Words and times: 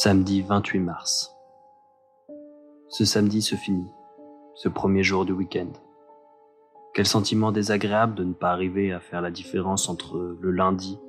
Samedi 0.00 0.42
28 0.42 0.78
mars. 0.78 1.34
Ce 2.88 3.04
samedi 3.04 3.42
se 3.42 3.56
finit, 3.56 3.90
ce 4.54 4.68
premier 4.68 5.02
jour 5.02 5.24
du 5.24 5.32
week-end. 5.32 5.72
Quel 6.94 7.04
sentiment 7.04 7.50
désagréable 7.50 8.14
de 8.14 8.22
ne 8.22 8.32
pas 8.32 8.52
arriver 8.52 8.92
à 8.92 9.00
faire 9.00 9.20
la 9.20 9.32
différence 9.32 9.88
entre 9.88 10.36
le 10.40 10.50
lundi 10.52 11.00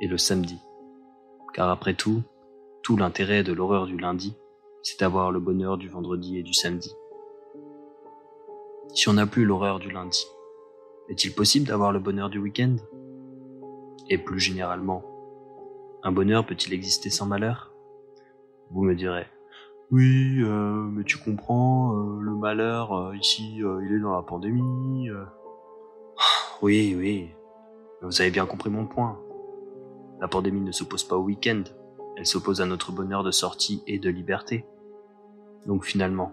et 0.00 0.08
le 0.08 0.18
samedi. 0.18 0.58
Car 1.54 1.70
après 1.70 1.94
tout, 1.94 2.24
tout 2.82 2.96
l'intérêt 2.96 3.44
de 3.44 3.52
l'horreur 3.52 3.86
du 3.86 3.96
lundi, 3.96 4.34
c'est 4.82 4.98
d'avoir 4.98 5.30
le 5.30 5.38
bonheur 5.38 5.78
du 5.78 5.88
vendredi 5.88 6.36
et 6.36 6.42
du 6.42 6.52
samedi. 6.52 6.92
Si 8.92 9.08
on 9.08 9.12
n'a 9.12 9.26
plus 9.26 9.44
l'horreur 9.44 9.78
du 9.78 9.92
lundi, 9.92 10.26
est-il 11.08 11.32
possible 11.32 11.68
d'avoir 11.68 11.92
le 11.92 12.00
bonheur 12.00 12.28
du 12.28 12.40
week-end? 12.40 12.74
Et 14.08 14.18
plus 14.18 14.40
généralement, 14.40 15.04
un 16.02 16.10
bonheur 16.10 16.44
peut-il 16.44 16.72
exister 16.72 17.08
sans 17.08 17.26
malheur? 17.26 17.71
Vous 18.72 18.82
me 18.84 18.94
direz, 18.94 19.26
oui, 19.90 20.38
euh, 20.40 20.88
mais 20.90 21.04
tu 21.04 21.18
comprends, 21.18 21.94
euh, 21.94 22.20
le 22.20 22.34
malheur, 22.34 22.94
euh, 22.94 23.16
ici, 23.16 23.58
il 23.58 23.92
est 23.94 24.00
dans 24.00 24.16
la 24.16 24.22
pandémie. 24.22 25.08
Oui, 26.62 26.94
oui, 26.96 27.28
vous 28.02 28.20
avez 28.20 28.30
bien 28.30 28.46
compris 28.46 28.70
mon 28.70 28.86
point. 28.86 29.18
La 30.20 30.28
pandémie 30.28 30.60
ne 30.60 30.70
s'oppose 30.70 31.02
pas 31.02 31.16
au 31.16 31.22
week-end, 31.22 31.64
elle 32.16 32.24
s'oppose 32.26 32.60
à 32.60 32.66
notre 32.66 32.92
bonheur 32.92 33.24
de 33.24 33.32
sortie 33.32 33.82
et 33.88 33.98
de 33.98 34.08
liberté. 34.08 34.64
Donc 35.66 35.84
finalement, 35.84 36.32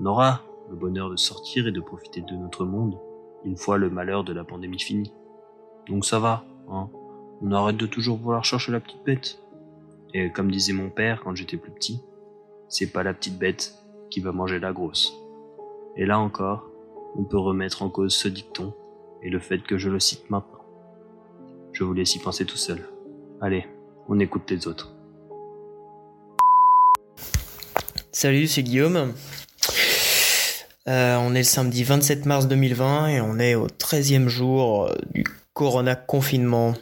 on 0.00 0.06
aura 0.06 0.40
le 0.68 0.74
bonheur 0.74 1.10
de 1.10 1.16
sortir 1.16 1.68
et 1.68 1.70
de 1.70 1.80
profiter 1.80 2.22
de 2.22 2.34
notre 2.34 2.64
monde 2.64 2.98
une 3.44 3.56
fois 3.56 3.78
le 3.78 3.88
malheur 3.88 4.24
de 4.24 4.32
la 4.32 4.42
pandémie 4.42 4.80
fini. 4.80 5.12
Donc 5.86 6.04
ça 6.04 6.18
va, 6.18 6.44
hein. 6.68 6.88
On 7.40 7.52
arrête 7.52 7.76
de 7.76 7.86
toujours 7.86 8.18
vouloir 8.18 8.44
chercher 8.44 8.72
la 8.72 8.80
petite 8.80 9.04
bête. 9.04 9.41
Et 10.14 10.30
comme 10.30 10.50
disait 10.50 10.72
mon 10.72 10.90
père 10.90 11.20
quand 11.22 11.34
j'étais 11.34 11.56
plus 11.56 11.70
petit, 11.70 12.00
c'est 12.68 12.92
pas 12.92 13.02
la 13.02 13.14
petite 13.14 13.38
bête 13.38 13.74
qui 14.10 14.20
va 14.20 14.32
manger 14.32 14.58
la 14.58 14.72
grosse. 14.72 15.14
Et 15.96 16.04
là 16.04 16.18
encore, 16.18 16.68
on 17.16 17.24
peut 17.24 17.38
remettre 17.38 17.82
en 17.82 17.88
cause 17.88 18.14
ce 18.14 18.28
dicton 18.28 18.74
et 19.22 19.30
le 19.30 19.38
fait 19.38 19.62
que 19.62 19.78
je 19.78 19.88
le 19.88 20.00
cite 20.00 20.28
maintenant. 20.30 20.64
Je 21.72 21.84
vous 21.84 21.94
laisse 21.94 22.14
y 22.14 22.18
penser 22.18 22.44
tout 22.44 22.56
seul. 22.56 22.86
Allez, 23.40 23.66
on 24.08 24.18
écoute 24.18 24.50
les 24.50 24.68
autres. 24.68 24.94
Salut, 28.10 28.46
c'est 28.46 28.62
Guillaume. 28.62 29.14
Euh, 30.88 31.16
on 31.16 31.34
est 31.34 31.38
le 31.38 31.44
samedi 31.44 31.84
27 31.84 32.26
mars 32.26 32.48
2020 32.48 33.08
et 33.08 33.20
on 33.20 33.38
est 33.38 33.54
au 33.54 33.68
13e 33.68 34.28
jour 34.28 34.90
du 35.14 35.24
Corona 35.54 35.94
confinement. 35.94 36.74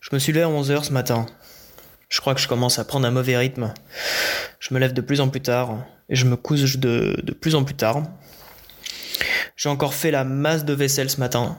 Je 0.00 0.10
me 0.12 0.18
suis 0.18 0.32
levé 0.32 0.44
à 0.44 0.48
11h 0.48 0.84
ce 0.84 0.92
matin. 0.92 1.26
Je 2.10 2.20
crois 2.20 2.34
que 2.34 2.40
je 2.40 2.48
commence 2.48 2.78
à 2.78 2.84
prendre 2.84 3.06
un 3.06 3.10
mauvais 3.10 3.36
rythme. 3.36 3.72
Je 4.58 4.74
me 4.74 4.80
lève 4.80 4.92
de 4.92 5.00
plus 5.00 5.20
en 5.20 5.28
plus 5.28 5.40
tard 5.40 5.78
et 6.08 6.16
je 6.16 6.26
me 6.26 6.36
couche 6.36 6.76
de, 6.76 7.16
de 7.22 7.32
plus 7.32 7.54
en 7.54 7.64
plus 7.64 7.76
tard. 7.76 8.02
J'ai 9.56 9.68
encore 9.68 9.94
fait 9.94 10.10
la 10.10 10.24
masse 10.24 10.64
de 10.64 10.74
vaisselle 10.74 11.08
ce 11.08 11.20
matin. 11.20 11.58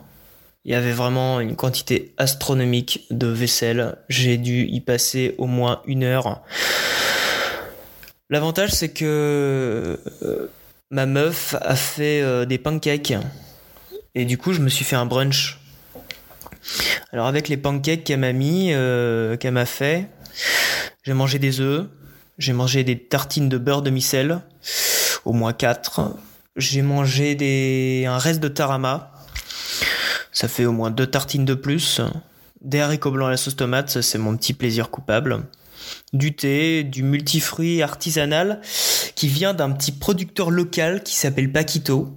Il 0.64 0.72
y 0.72 0.74
avait 0.74 0.92
vraiment 0.92 1.40
une 1.40 1.56
quantité 1.56 2.14
astronomique 2.18 3.06
de 3.10 3.26
vaisselle. 3.26 3.96
J'ai 4.08 4.36
dû 4.36 4.66
y 4.66 4.80
passer 4.80 5.34
au 5.38 5.46
moins 5.46 5.82
une 5.86 6.04
heure. 6.04 6.42
L'avantage 8.28 8.70
c'est 8.70 8.90
que 8.90 9.98
euh, 10.22 10.46
ma 10.90 11.06
meuf 11.06 11.56
a 11.60 11.76
fait 11.76 12.22
euh, 12.22 12.44
des 12.44 12.58
pancakes 12.58 13.14
et 14.14 14.24
du 14.24 14.38
coup 14.38 14.52
je 14.52 14.60
me 14.60 14.68
suis 14.68 14.84
fait 14.84 14.96
un 14.96 15.06
brunch. 15.06 15.58
Alors 17.12 17.26
avec 17.26 17.48
les 17.48 17.56
pancakes 17.56 18.04
qu'elle 18.04 18.20
m'a 18.20 18.32
mis, 18.32 18.72
euh, 18.72 19.36
qu'elle 19.36 19.54
m'a 19.54 19.66
fait, 19.66 20.08
j'ai 21.02 21.14
mangé 21.14 21.38
des 21.38 21.60
œufs, 21.60 21.86
j'ai 22.38 22.52
mangé 22.52 22.84
des 22.84 22.98
tartines 22.98 23.48
de 23.48 23.58
beurre 23.58 23.82
de 23.82 23.90
micelle, 23.90 24.40
au 25.24 25.32
moins 25.32 25.52
quatre. 25.52 26.00
J'ai 26.56 26.82
mangé 26.82 28.04
un 28.06 28.18
reste 28.18 28.40
de 28.40 28.48
tarama, 28.48 29.12
ça 30.32 30.48
fait 30.48 30.64
au 30.64 30.72
moins 30.72 30.90
deux 30.90 31.06
tartines 31.06 31.44
de 31.44 31.54
plus. 31.54 32.00
Des 32.62 32.80
haricots 32.80 33.10
blancs 33.10 33.28
à 33.28 33.30
la 33.30 33.36
sauce 33.36 33.56
tomate, 33.56 34.00
c'est 34.00 34.18
mon 34.18 34.36
petit 34.36 34.54
plaisir 34.54 34.90
coupable. 34.90 35.44
Du 36.12 36.34
thé, 36.34 36.84
du 36.84 37.02
multifruit 37.02 37.82
artisanal 37.82 38.60
qui 39.14 39.28
vient 39.28 39.54
d'un 39.54 39.70
petit 39.72 39.92
producteur 39.92 40.50
local 40.50 41.02
qui 41.02 41.16
s'appelle 41.16 41.50
Paquito. 41.50 42.16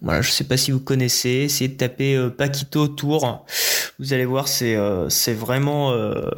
Voilà, 0.00 0.22
je 0.22 0.30
sais 0.30 0.44
pas 0.44 0.56
si 0.56 0.70
vous 0.70 0.80
connaissez, 0.80 1.44
essayez 1.46 1.68
de 1.68 1.76
taper 1.76 2.14
euh, 2.14 2.28
Paquito 2.28 2.86
Tour. 2.86 3.44
Vous 3.98 4.12
allez 4.12 4.24
voir, 4.24 4.46
c'est 4.46 4.76
euh, 4.76 5.08
vraiment 5.28 5.92
euh, 5.92 6.30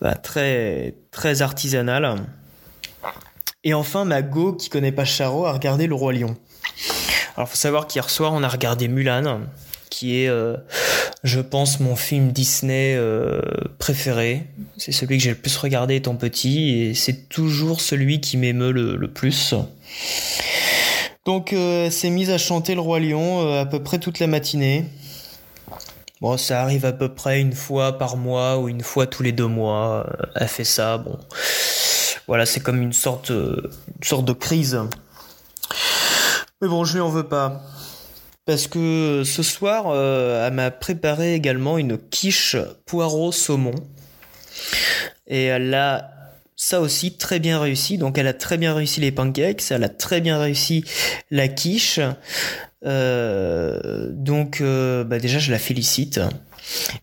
bah, 0.00 0.14
très 0.14 0.94
très 1.10 1.42
artisanal. 1.42 2.16
Et 3.64 3.74
enfin, 3.74 4.04
ma 4.04 4.22
go 4.22 4.52
qui 4.52 4.68
connaît 4.68 4.92
pas 4.92 5.04
Charo 5.04 5.46
a 5.46 5.52
regardé 5.52 5.86
Le 5.86 5.94
Roi 5.94 6.12
Lion. 6.12 6.36
Alors, 7.36 7.48
faut 7.48 7.56
savoir 7.56 7.86
qu'hier 7.86 8.10
soir, 8.10 8.32
on 8.32 8.42
a 8.42 8.48
regardé 8.48 8.88
Mulan, 8.88 9.40
qui 9.90 10.22
est, 10.22 10.28
euh, 10.28 10.56
je 11.22 11.40
pense, 11.40 11.80
mon 11.80 11.96
film 11.96 12.32
Disney 12.32 12.94
euh, 12.96 13.40
préféré. 13.78 14.46
C'est 14.76 14.92
celui 14.92 15.18
que 15.18 15.22
j'ai 15.24 15.30
le 15.30 15.36
plus 15.36 15.56
regardé 15.56 15.96
étant 15.96 16.16
petit, 16.16 16.70
et 16.70 16.94
c'est 16.94 17.28
toujours 17.28 17.80
celui 17.80 18.20
qui 18.20 18.36
m'émeut 18.36 18.72
le, 18.72 19.08
plus. 19.08 19.54
Donc, 21.26 21.52
euh, 21.52 21.90
c'est 21.90 22.10
mise 22.10 22.30
à 22.30 22.38
chanter 22.38 22.74
Le 22.74 22.80
Roi 22.80 23.00
Lion 23.00 23.52
à 23.58 23.66
peu 23.66 23.82
près 23.82 23.98
toute 23.98 24.18
la 24.18 24.26
matinée. 24.28 24.84
Bon, 26.20 26.36
ça 26.36 26.62
arrive 26.62 26.84
à 26.84 26.92
peu 26.92 27.14
près 27.14 27.40
une 27.40 27.52
fois 27.52 27.96
par 27.96 28.16
mois 28.16 28.58
ou 28.58 28.68
une 28.68 28.82
fois 28.82 29.06
tous 29.06 29.22
les 29.22 29.32
deux 29.32 29.46
mois. 29.46 30.04
Euh, 30.08 30.26
elle 30.34 30.48
fait 30.48 30.64
ça, 30.64 30.98
bon. 30.98 31.18
Voilà, 32.26 32.44
c'est 32.44 32.60
comme 32.60 32.82
une 32.82 32.92
sorte, 32.92 33.30
euh, 33.30 33.70
une 33.96 34.04
sorte 34.04 34.24
de 34.24 34.32
crise. 34.32 34.80
Mais 36.60 36.66
bon, 36.66 36.84
je 36.84 36.94
lui 36.94 37.00
en 37.00 37.08
veux 37.08 37.28
pas. 37.28 37.62
Parce 38.46 38.66
que 38.66 39.22
ce 39.24 39.42
soir, 39.44 39.84
euh, 39.88 40.46
elle 40.46 40.54
m'a 40.54 40.72
préparé 40.72 41.34
également 41.34 41.78
une 41.78 41.98
quiche 41.98 42.56
poireau 42.84 43.30
saumon. 43.30 43.74
Et 45.28 45.44
elle 45.44 45.72
a 45.74 46.10
ça 46.56 46.80
aussi 46.80 47.16
très 47.16 47.38
bien 47.38 47.60
réussi. 47.60 47.96
Donc 47.96 48.18
elle 48.18 48.26
a 48.26 48.34
très 48.34 48.58
bien 48.58 48.74
réussi 48.74 49.00
les 49.00 49.12
pancakes, 49.12 49.62
elle 49.70 49.84
a 49.84 49.88
très 49.88 50.20
bien 50.20 50.38
réussi 50.38 50.84
la 51.30 51.48
quiche. 51.48 52.00
Euh, 52.84 54.08
donc 54.12 54.60
euh, 54.60 55.02
bah 55.04 55.18
déjà 55.18 55.38
je 55.38 55.50
la 55.50 55.58
félicite. 55.58 56.20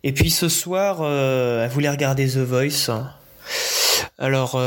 Et 0.02 0.12
puis 0.12 0.30
ce 0.30 0.48
soir, 0.48 0.98
euh, 1.00 1.64
elle 1.64 1.70
voulait 1.70 1.90
regarder 1.90 2.26
The 2.26 2.38
Voice. 2.38 2.90
Alors 4.18 4.60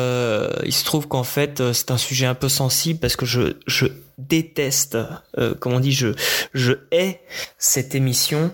il 0.63 0.73
se 0.73 0.85
trouve 0.85 1.07
qu'en 1.07 1.23
fait 1.23 1.73
c'est 1.73 1.91
un 1.91 1.97
sujet 1.97 2.25
un 2.25 2.35
peu 2.35 2.49
sensible 2.49 2.99
parce 2.99 3.15
que 3.15 3.25
je, 3.25 3.85
déteste, 4.17 4.97
euh, 5.37 5.55
comme 5.55 5.73
on 5.73 5.79
dit, 5.79 5.93
je, 5.93 6.73
hais 6.91 7.21
cette 7.57 7.95
émission. 7.95 8.53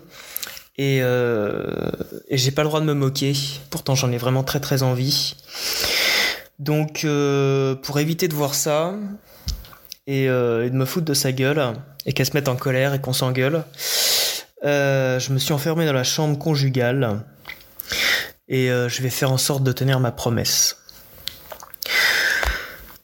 Et, 0.77 0.99
j'ai 2.31 2.51
pas 2.51 2.63
le 2.63 2.69
droit 2.69 2.79
de 2.79 2.85
me 2.85 2.93
moquer. 2.93 3.33
Pourtant 3.69 3.95
j'en 3.95 4.11
ai 4.11 4.17
vraiment 4.17 4.43
très 4.43 4.59
très 4.59 4.83
envie. 4.83 5.35
Donc 6.59 7.05
pour 7.81 7.99
éviter 7.99 8.29
de 8.29 8.33
voir 8.33 8.55
ça, 8.55 8.95
et, 10.07 10.29
euh, 10.29 10.65
et, 10.65 10.69
de 10.69 10.75
me 10.75 10.85
foutre 10.85 11.05
de 11.05 11.13
sa 11.13 11.31
gueule 11.31 11.73
et 12.05 12.13
qu'elle 12.13 12.25
se 12.25 12.33
mette 12.33 12.47
en 12.47 12.55
colère 12.55 12.93
et 12.93 13.01
qu'on 13.01 13.13
s'engueule. 13.13 13.63
Euh, 14.63 15.19
je 15.19 15.31
me 15.31 15.37
suis 15.37 15.53
enfermé 15.53 15.85
dans 15.85 15.93
la 15.93 16.03
chambre 16.03 16.37
conjugale 16.37 17.23
et 18.47 18.71
euh, 18.71 18.89
je 18.89 19.01
vais 19.01 19.09
faire 19.09 19.31
en 19.31 19.37
sorte 19.37 19.63
de 19.63 19.71
tenir 19.71 19.99
ma 19.99 20.11
promesse. 20.11 20.77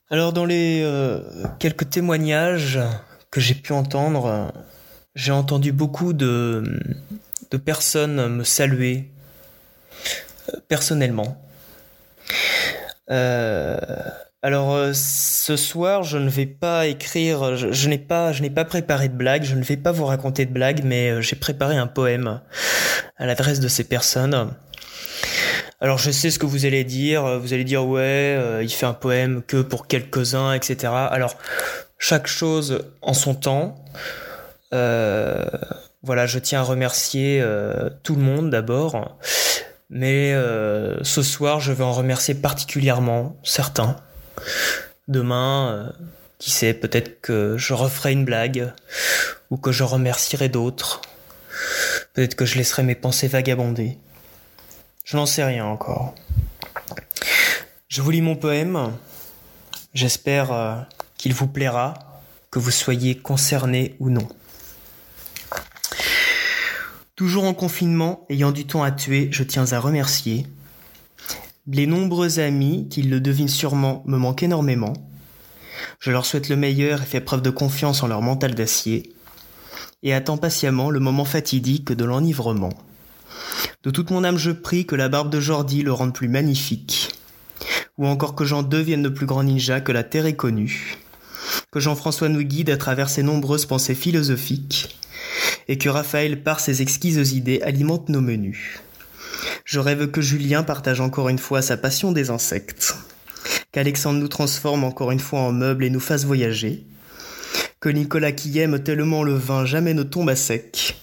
Alors 0.10 0.34
dans 0.34 0.46
les 0.46 0.86
quelques 1.60 1.90
témoignages 1.90 2.80
que 3.30 3.40
j'ai 3.40 3.56
pu 3.56 3.72
entendre, 3.72 4.52
j'ai 5.16 5.32
entendu 5.32 5.72
beaucoup 5.72 6.12
de, 6.12 6.64
de 7.50 7.58
personnes 7.58 8.28
me 8.28 8.44
saluer 8.44 9.10
personnellement. 10.68 11.42
Alors 14.44 14.74
euh, 14.74 14.92
ce 14.94 15.56
soir, 15.56 16.04
je 16.04 16.18
ne 16.18 16.30
vais 16.30 16.48
pas 16.48 16.88
écrire, 16.88 17.56
je, 17.56 17.90
n'ai 17.90 18.00
pas, 18.00 18.32
je 18.32 18.42
n'ai 18.42 18.50
pas 18.50 18.66
préparé 18.66 19.08
de 19.08 19.14
blague, 19.14 19.44
je 19.44 19.56
ne 19.56 19.64
vais 19.64 19.78
pas 19.78 19.92
vous 19.92 20.06
raconter 20.06 20.46
de 20.46 20.52
blague, 20.52 20.84
mais 20.84 21.12
euh, 21.12 21.22
j'ai 21.22 21.36
préparé 21.36 21.78
un 21.78 21.88
poème 21.88 22.42
à 23.18 23.26
l'adresse 23.26 23.60
de 23.60 23.68
ces 23.68 23.84
personnes. 23.84 24.54
Alors 25.82 25.98
je 25.98 26.12
sais 26.12 26.30
ce 26.30 26.38
que 26.38 26.46
vous 26.46 26.68
allez 26.68 26.84
dire, 26.84 27.40
vous 27.40 27.54
allez 27.54 27.64
dire 27.64 27.88
ouais, 27.88 28.02
euh, 28.38 28.62
il 28.62 28.70
fait 28.70 28.86
un 28.86 28.94
poème 28.94 29.42
que 29.42 29.64
pour 29.64 29.88
quelques-uns, 29.88 30.54
etc. 30.54 30.94
Alors 30.94 31.36
chaque 31.98 32.28
chose 32.28 32.86
en 33.02 33.16
son 33.16 33.34
temps. 33.34 33.84
Euh, 34.76 35.44
voilà, 36.04 36.28
je 36.28 36.38
tiens 36.38 36.60
à 36.60 36.64
remercier 36.64 37.42
euh, 37.42 37.90
tout 38.04 38.16
le 38.16 38.22
monde 38.22 38.52
d'abord, 38.52 39.18
mais 39.90 40.36
ce 41.02 41.24
soir 41.24 41.60
je 41.60 41.74
veux 41.74 41.84
en 41.84 41.94
remercier 41.94 42.36
particulièrement 42.36 43.36
certains. 43.44 43.96
Demain, 45.08 45.72
euh, 45.72 45.90
qui 46.40 46.52
sait, 46.52 46.74
peut-être 46.74 47.22
que 47.22 47.58
je 47.58 47.74
referai 47.74 48.14
une 48.14 48.26
blague, 48.26 48.74
ou 49.50 49.58
que 49.58 49.72
je 49.72 49.84
remercierai 49.84 50.50
d'autres. 50.50 51.02
Peut-être 52.14 52.36
que 52.36 52.46
je 52.46 52.58
laisserai 52.58 52.84
mes 52.84 52.96
pensées 52.96 53.28
vagabonder. 53.28 53.98
Je 55.04 55.18
n'en 55.18 55.26
sais 55.26 55.44
rien 55.44 55.66
encore. 55.66 56.16
Je 57.88 58.02
vous 58.02 58.12
lis 58.12 58.22
mon 58.22 58.36
poème. 58.36 58.94
J'espère 59.94 60.52
euh, 60.54 60.76
qu'il 61.18 61.34
vous 61.34 61.48
plaira, 61.48 62.22
que 62.50 62.60
vous 62.60 62.72
soyez 62.72 63.18
concerné 63.18 63.96
ou 64.00 64.10
non. 64.10 64.28
Toujours 67.16 67.44
en 67.44 67.54
confinement, 67.54 68.26
ayant 68.30 68.52
du 68.52 68.66
temps 68.66 68.84
à 68.84 68.92
tuer, 68.92 69.28
je 69.32 69.44
tiens 69.44 69.74
à 69.74 69.80
remercier 69.80 70.48
les 71.74 71.88
nombreux 71.88 72.40
amis 72.40 72.88
qui 72.90 73.02
le 73.02 73.22
devinent 73.22 73.48
sûrement 73.48 74.04
me 74.06 74.18
manquent 74.18 74.44
énormément. 74.44 74.94
Je 76.00 76.12
leur 76.12 76.26
souhaite 76.26 76.50
le 76.50 76.58
meilleur 76.58 77.02
et 77.02 77.06
fais 77.06 77.22
preuve 77.22 77.42
de 77.42 77.50
confiance 77.50 78.04
en 78.04 78.08
leur 78.08 78.22
mental 78.22 78.56
d'acier. 78.56 79.14
Et 80.04 80.14
attends 80.14 80.38
patiemment 80.38 80.90
le 80.90 81.00
moment 81.00 81.26
fatidique 81.26 81.94
de 81.94 82.04
l'enivrement. 82.04 82.74
De 83.84 83.90
toute 83.90 84.12
mon 84.12 84.24
âme 84.24 84.38
je 84.38 84.52
prie 84.52 84.86
que 84.86 84.96
la 84.96 85.10
barbe 85.10 85.32
de 85.32 85.40
Jordi 85.40 85.82
le 85.82 85.94
rende 85.94 86.14
plus 86.14 86.28
magnifique. 86.28 87.16
Ou 87.98 88.06
encore 88.06 88.36
que 88.36 88.46
Jean 88.46 88.64
devienne 88.64 89.04
le 89.04 89.14
plus 89.14 89.26
grand 89.26 89.44
ninja 89.44 89.80
que 89.80 89.92
la 89.92 90.04
terre 90.04 90.26
ait 90.26 90.36
connu. 90.36 90.98
Que 91.72 91.80
Jean-François 91.80 92.30
nous 92.30 92.44
guide 92.44 92.70
à 92.70 92.78
travers 92.78 93.10
ses 93.10 93.24
nombreuses 93.24 93.66
pensées 93.66 93.96
philosophiques. 93.96 94.98
Et 95.68 95.78
que 95.78 95.90
Raphaël 95.90 96.44
par 96.44 96.60
ses 96.60 96.82
exquises 96.82 97.32
idées 97.34 97.62
alimente 97.62 98.10
nos 98.10 98.22
menus. 98.22 98.82
Je 99.72 99.80
rêve 99.80 100.12
que 100.12 100.20
Julien 100.20 100.64
partage 100.64 101.00
encore 101.00 101.30
une 101.30 101.40
fois 101.40 101.62
sa 101.62 101.78
passion 101.78 102.12
des 102.12 102.30
insectes. 102.30 102.94
Qu'Alexandre 103.72 104.20
nous 104.20 104.28
transforme 104.28 104.84
encore 104.84 105.12
une 105.12 105.22
fois 105.22 105.40
en 105.40 105.54
meubles 105.54 105.86
et 105.86 105.90
nous 105.90 106.02
fasse 106.02 106.26
voyager. 106.26 106.86
Que 107.80 107.88
Nicolas 107.88 108.34
qui 108.34 108.60
aime 108.60 108.84
tellement 108.84 109.24
le 109.24 109.34
vin 109.34 109.64
jamais 109.64 109.94
ne 109.94 110.04
tombe 110.04 110.28
à 110.28 110.36
sec. 110.36 110.98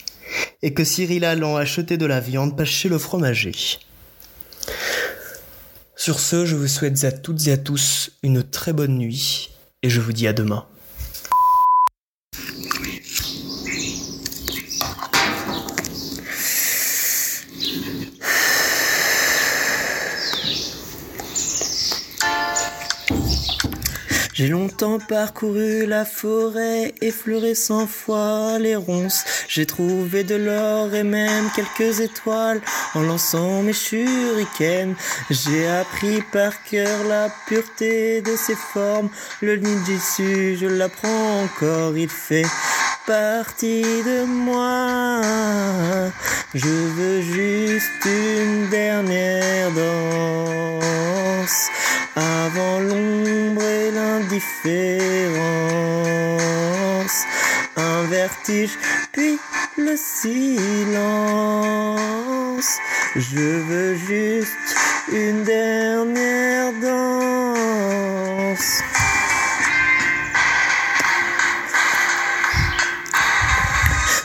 Et 0.61 0.75
que 0.75 0.85
Cyril 0.85 1.25
allant 1.25 1.57
acheter 1.57 1.97
de 1.97 2.05
la 2.05 2.21
viande 2.21 2.59
passe 2.59 2.69
chez 2.69 2.91
le 2.91 2.99
fromager. 2.99 3.55
Sur 5.97 6.21
ce, 6.21 6.45
je 6.45 6.55
vous 6.55 6.69
souhaite 6.69 7.05
à 7.05 7.13
toutes 7.13 7.47
et 7.47 7.53
à 7.53 7.57
tous 7.57 8.19
une 8.23 8.43
très 8.43 8.75
bonne 8.75 8.99
nuit 8.99 9.49
et 9.83 9.89
je 9.89 10.03
vous 10.03 10.13
dis 10.13 10.29
à 10.29 10.35
demain. 10.35 10.67
J'ai 24.39 24.47
longtemps 24.47 25.01
parcouru 25.01 25.85
la 25.85 26.05
forêt, 26.05 26.95
effleuré 27.01 27.57
cent 27.57 27.89
fois 27.89 28.61
les 28.61 28.77
ronces. 28.77 29.25
J'ai 29.49 29.67
trouvé 29.67 30.23
de 30.23 30.37
l'or 30.37 30.95
et 30.95 31.03
même 31.03 31.51
quelques 31.57 31.99
étoiles 31.99 32.61
en 32.95 33.01
lançant 33.01 33.63
mes 33.63 33.73
shurikens. 33.73 34.95
J'ai 35.29 35.67
appris 35.67 36.23
par 36.33 36.53
cœur 36.63 37.03
la 37.09 37.31
pureté 37.49 38.23
de 38.23 38.37
ses 38.37 38.55
formes. 38.55 39.11
Le 39.43 39.57
ninjutsu, 39.57 40.57
je 40.57 40.67
l'apprends 40.67 41.43
encore, 41.43 41.99
il 41.99 42.09
fait 42.09 42.47
partie 43.09 43.83
de 43.83 44.25
moi. 44.25 45.21
Je 46.55 46.69
veux 46.69 47.23
juste 47.23 48.07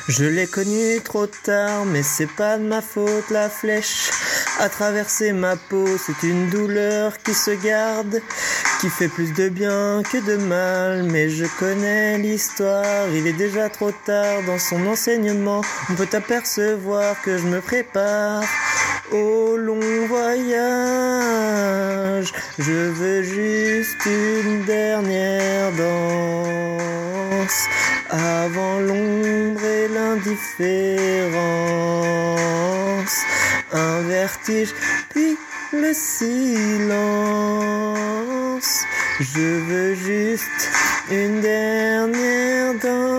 Je 0.09 0.25
l'ai 0.25 0.47
connu 0.47 0.99
trop 1.01 1.27
tard, 1.27 1.85
mais 1.85 2.03
c'est 2.03 2.27
pas 2.27 2.57
de 2.57 2.63
ma 2.63 2.81
faute, 2.81 3.29
la 3.29 3.47
flèche. 3.49 4.09
A 4.59 4.67
traversé 4.67 5.31
ma 5.31 5.55
peau, 5.55 5.85
c'est 5.97 6.27
une 6.27 6.49
douleur 6.49 7.17
qui 7.19 7.33
se 7.33 7.51
garde, 7.51 8.21
qui 8.81 8.89
fait 8.89 9.07
plus 9.07 9.31
de 9.31 9.47
bien 9.47 10.03
que 10.03 10.17
de 10.17 10.35
mal, 10.35 11.03
mais 11.03 11.29
je 11.29 11.45
connais 11.57 12.17
l'histoire, 12.17 13.07
il 13.13 13.25
est 13.27 13.37
déjà 13.37 13.69
trop 13.69 13.91
tard 14.05 14.43
dans 14.45 14.59
son 14.59 14.85
enseignement, 14.87 15.61
on 15.89 15.93
peut 15.95 16.09
apercevoir 16.11 17.21
que 17.21 17.37
je 17.37 17.43
me 17.43 17.61
prépare 17.61 18.43
au 19.13 19.55
long 19.55 20.05
voyage, 20.07 20.73
je 22.59 22.89
veux 22.91 23.23
juste 23.23 24.05
une 24.05 24.65
dernière 24.65 25.71
danse 25.71 27.67
avant 28.09 28.79
l'ombre 28.79 29.22
et 30.33 30.39
l'indifférence, 30.57 33.21
un 33.71 34.01
vertige, 34.01 34.73
puis 35.09 35.37
le 35.73 35.93
silence. 35.93 37.03
Je 39.19 39.59
veux 39.67 39.93
juste 39.95 40.69
une 41.11 41.41
dernière 41.41 42.73
danse. 42.75 43.12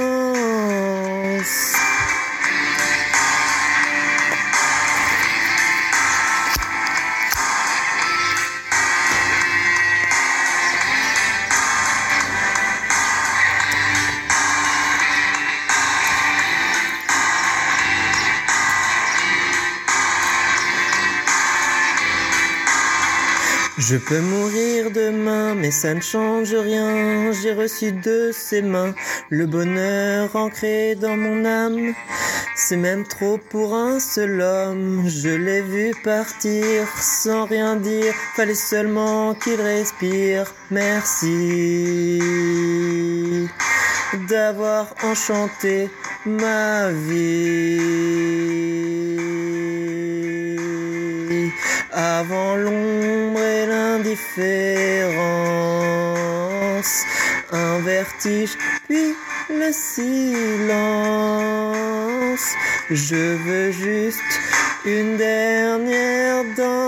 Je 23.77 23.97
peux 23.97 24.21
mourir 24.21 24.93
demain, 24.93 25.57
mais 25.57 25.73
ça 25.73 25.95
ne 25.95 26.01
change 26.01 26.55
rien. 26.55 27.33
J'ai 27.33 27.53
reçu 27.53 27.91
de 27.91 28.31
ses 28.33 28.63
mains 28.63 28.95
le 29.31 29.47
bonheur 29.47 30.37
ancré 30.37 30.95
dans 30.95 31.17
mon 31.17 31.45
âme. 31.45 31.93
C'est 32.55 32.77
même 32.77 33.05
trop 33.05 33.37
pour 33.37 33.75
un 33.75 33.99
seul 33.99 34.41
homme. 34.41 35.09
Je 35.09 35.31
l'ai 35.31 35.61
vu 35.61 35.93
partir 36.05 36.87
sans 37.01 37.47
rien 37.47 37.75
dire. 37.75 38.15
Fallait 38.37 38.55
seulement 38.55 39.35
qu'il 39.35 39.61
respire. 39.61 40.47
Merci 40.71 42.21
d'avoir 44.29 44.95
enchanté 45.03 45.91
ma 46.25 46.93
vie. 46.93 48.35
Avant 51.97 52.57
l'ombre 52.57 53.39
et 53.41 53.67
l'indifférence, 53.67 54.15
un 57.53 57.79
vertige, 57.83 58.59
puis 58.89 59.15
le 59.49 59.71
silence. 59.71 60.75
Je 62.91 63.37
veux 63.37 63.71
juste 63.71 64.41
une 64.85 65.17
dernière 65.17 66.43
danse. 66.57 66.84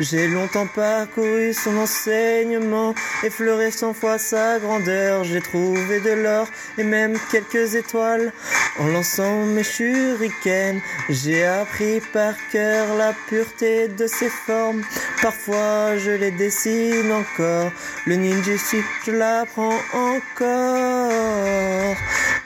J'ai 0.00 0.28
longtemps 0.28 0.66
parcouru 0.66 1.52
son 1.52 1.76
enseignement, 1.76 2.94
effleuré 3.22 3.70
cent 3.70 3.92
fois 3.92 4.16
sa 4.16 4.58
grandeur. 4.58 5.24
J'ai 5.24 5.42
trouvé 5.42 6.00
de 6.00 6.12
l'or 6.12 6.48
et 6.78 6.84
même 6.84 7.18
quelques 7.30 7.74
étoiles 7.74 8.32
en 8.78 8.86
lançant 8.86 9.44
mes 9.44 9.62
shurikens. 9.62 10.80
J'ai 11.10 11.44
appris 11.44 12.00
par 12.14 12.32
cœur 12.50 12.96
la 12.96 13.12
pureté 13.28 13.88
de 13.88 14.06
ses 14.06 14.30
formes. 14.30 14.82
Parfois 15.20 15.98
je 15.98 16.12
les 16.12 16.30
dessine 16.30 17.12
encore. 17.12 17.70
Le 18.06 18.14
ninjutsu, 18.16 18.82
je 19.04 19.12
l'apprends 19.12 19.78
encore. 19.92 21.10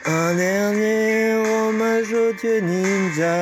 Un 0.05 0.33
dernier 0.35 1.35
hommage 1.35 2.13
au 2.13 2.33
dieu 2.33 2.59
ninja. 2.59 3.33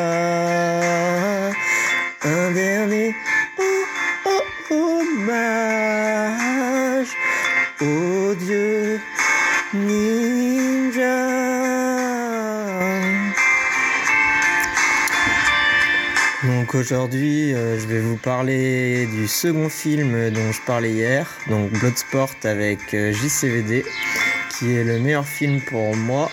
Un 2.26 2.52
dernier 2.52 3.16
ninja. 9.74 11.44
Donc 16.44 16.76
aujourd'hui, 16.76 17.54
euh, 17.54 17.80
je 17.80 17.88
vais 17.88 18.00
vous 18.00 18.18
parler 18.18 19.08
du 19.08 19.28
second 19.28 19.70
film 19.70 20.30
dont 20.30 20.52
je 20.52 20.62
parlais 20.66 20.92
hier, 20.92 21.28
donc 21.48 21.72
Bloodsport 21.72 22.36
avec 22.44 22.94
euh, 22.94 23.14
JCVD, 23.14 23.86
qui 24.50 24.76
est 24.76 24.84
le 24.84 25.00
meilleur 25.00 25.26
film 25.26 25.62
pour 25.62 25.96
moi 25.96 26.30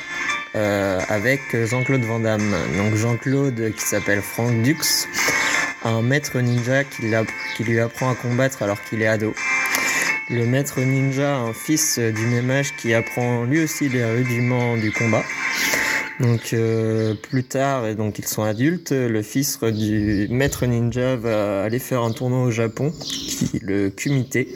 euh, 0.56 1.00
avec 1.08 1.40
Jean-Claude 1.54 2.02
Van 2.02 2.18
Damme. 2.18 2.54
Donc 2.76 2.96
Jean-Claude 2.96 3.72
qui 3.76 3.82
s'appelle 3.82 4.20
Frank 4.20 4.62
Dux, 4.62 5.06
un 5.84 6.02
maître 6.02 6.38
ninja 6.38 6.84
qui, 6.84 7.02
lui 7.64 7.80
apprend 7.80 8.10
à 8.10 8.14
combattre 8.14 8.62
alors 8.62 8.82
qu'il 8.82 9.02
est 9.02 9.06
ado. 9.06 9.34
Le 10.28 10.46
maître 10.46 10.80
ninja, 10.80 11.36
un 11.36 11.52
fils 11.52 11.98
du 11.98 12.26
même 12.26 12.50
âge 12.50 12.74
qui 12.76 12.94
apprend 12.94 13.44
lui 13.44 13.64
aussi 13.64 13.88
les 13.88 14.04
rudiments 14.04 14.76
du 14.76 14.92
combat. 14.92 15.24
Donc 16.20 16.52
euh, 16.52 17.14
plus 17.14 17.44
tard, 17.44 17.86
et 17.86 17.94
donc 17.94 18.18
ils 18.18 18.26
sont 18.26 18.42
adultes, 18.42 18.92
le 18.92 19.22
fils 19.22 19.58
du 19.60 20.28
maître 20.30 20.66
ninja 20.66 21.16
va 21.16 21.62
aller 21.62 21.78
faire 21.78 22.02
un 22.02 22.12
tournoi 22.12 22.42
au 22.42 22.50
Japon, 22.50 22.92
qui 23.00 23.58
le 23.62 23.88
Kumite. 23.88 24.46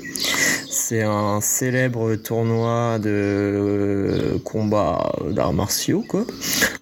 C'est 0.69 1.03
un 1.03 1.41
célèbre 1.41 2.17
tournoi 2.17 2.99
de 2.99 3.11
euh, 3.11 4.39
combat 4.45 5.11
d'arts 5.31 5.55
martiaux, 5.55 6.05
quoi, 6.07 6.27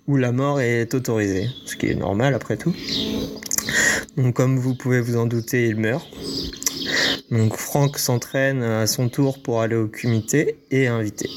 où 0.08 0.16
la 0.16 0.32
mort 0.32 0.60
est 0.60 0.92
autorisée, 0.94 1.48
ce 1.64 1.76
qui 1.76 1.86
est 1.86 1.94
normal 1.94 2.34
après 2.34 2.56
tout. 2.56 2.74
Donc 4.16 4.34
comme 4.34 4.58
vous 4.58 4.74
pouvez 4.74 5.00
vous 5.00 5.16
en 5.16 5.26
douter, 5.26 5.68
il 5.68 5.76
meurt. 5.76 6.06
Donc 7.30 7.56
Franck 7.56 7.98
s'entraîne 7.98 8.62
à 8.62 8.86
son 8.86 9.08
tour 9.08 9.42
pour 9.42 9.62
aller 9.62 9.76
au 9.76 9.88
comité 9.88 10.56
et 10.70 10.86
invité. 10.86 11.30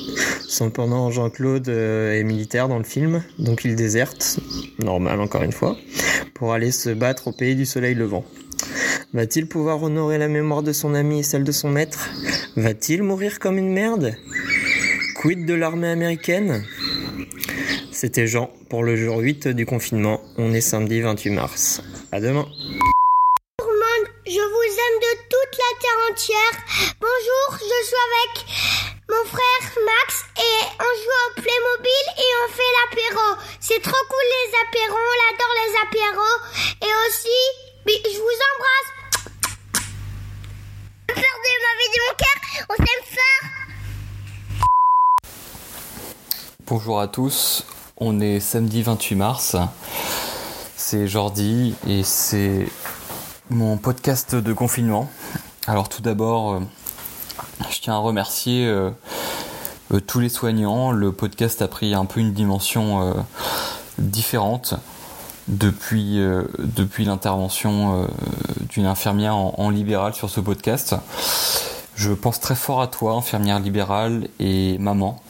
Cependant, 0.45 1.09
Jean-Claude 1.09 1.69
euh, 1.69 2.19
est 2.19 2.23
militaire 2.23 2.67
dans 2.67 2.77
le 2.77 2.83
film, 2.83 3.23
donc 3.39 3.63
il 3.63 3.75
déserte, 3.75 4.39
normal 4.79 5.21
encore 5.21 5.43
une 5.43 5.53
fois, 5.53 5.77
pour 6.33 6.53
aller 6.53 6.71
se 6.71 6.89
battre 6.89 7.29
au 7.29 7.31
pays 7.31 7.55
du 7.55 7.65
soleil 7.65 7.95
levant. 7.95 8.25
Va-t-il 9.13 9.47
pouvoir 9.47 9.81
honorer 9.81 10.17
la 10.17 10.27
mémoire 10.27 10.63
de 10.63 10.73
son 10.73 10.93
ami 10.93 11.19
et 11.19 11.23
celle 11.23 11.45
de 11.45 11.53
son 11.53 11.69
maître? 11.69 12.09
Va-t-il 12.57 13.01
mourir 13.01 13.39
comme 13.39 13.57
une 13.57 13.71
merde? 13.71 14.15
Quid 15.15 15.45
de 15.45 15.53
l'armée 15.53 15.87
américaine? 15.87 16.63
C'était 17.91 18.27
Jean 18.27 18.49
pour 18.69 18.83
le 18.83 18.97
jour 18.97 19.19
8 19.19 19.47
du 19.47 19.65
confinement. 19.65 20.19
On 20.37 20.53
est 20.53 20.59
samedi 20.59 20.99
28 20.99 21.29
mars. 21.29 21.81
À 22.11 22.19
demain. 22.19 22.45
Je 24.27 24.41
vous 24.41 24.71
aime 24.83 24.99
de 24.99 25.13
toute 25.29 25.53
la 25.53 25.71
terre 25.79 26.01
entière. 26.09 26.55
Bonjour, 26.99 27.47
je 27.61 27.77
suis 27.85 28.01
avec 28.09 28.33
mon 29.07 29.23
frère 29.29 29.63
Max 29.85 30.25
et 30.35 30.65
on 30.81 30.91
joue 30.97 31.19
au 31.29 31.41
Playmobil 31.41 32.05
et 32.17 32.31
on 32.43 32.49
fait 32.51 32.73
l'apéro. 32.81 33.37
C'est 33.59 33.81
trop 33.83 34.03
cool 34.09 34.27
les 34.33 34.51
apéros, 34.65 34.97
on 34.97 35.25
Et 35.95 36.91
aussi, 37.07 37.39
je 37.87 38.19
vous 38.19 38.37
embrasse. 38.51 38.91
Ma 41.07 41.13
vie 41.13 41.89
de 41.93 41.99
mon 42.01 42.13
cœur, 42.17 42.37
on 42.69 42.75
s'aime 42.75 43.05
fort. 43.15 43.45
Bonjour 46.67 46.99
à 46.99 47.07
tous, 47.07 47.63
on 47.95 48.19
est 48.19 48.41
samedi 48.41 48.81
28 48.81 49.15
mars. 49.15 49.55
C'est 50.75 51.07
Jordi 51.07 51.75
et 51.87 52.03
c'est 52.03 52.67
mon 53.49 53.77
podcast 53.77 54.35
de 54.35 54.51
confinement. 54.51 55.09
Alors 55.65 55.87
tout 55.87 56.01
d'abord, 56.01 56.55
euh, 56.55 56.59
je 57.71 57.79
tiens 57.79 57.93
à 57.93 57.99
remercier 57.99 58.67
euh, 58.67 58.89
euh, 59.93 60.01
tous 60.01 60.19
les 60.19 60.27
soignants. 60.27 60.91
Le 60.91 61.13
podcast 61.13 61.61
a 61.61 61.69
pris 61.69 61.93
un 61.93 62.03
peu 62.03 62.19
une 62.19 62.33
dimension 62.33 63.15
différente 63.97 64.75
depuis, 65.47 66.19
depuis 66.59 67.05
l'intervention 67.05 68.07
d'une 68.69 68.85
infirmière 68.85 69.35
en, 69.35 69.69
libéral 69.69 70.13
sur 70.13 70.29
ce 70.29 70.39
podcast. 70.39 70.95
Je 71.95 72.11
pense 72.11 72.39
très 72.39 72.55
fort 72.55 72.81
à 72.81 72.87
toi, 72.87 73.13
infirmière 73.13 73.59
libérale 73.59 74.27
et 74.39 74.77
maman, 74.79 75.21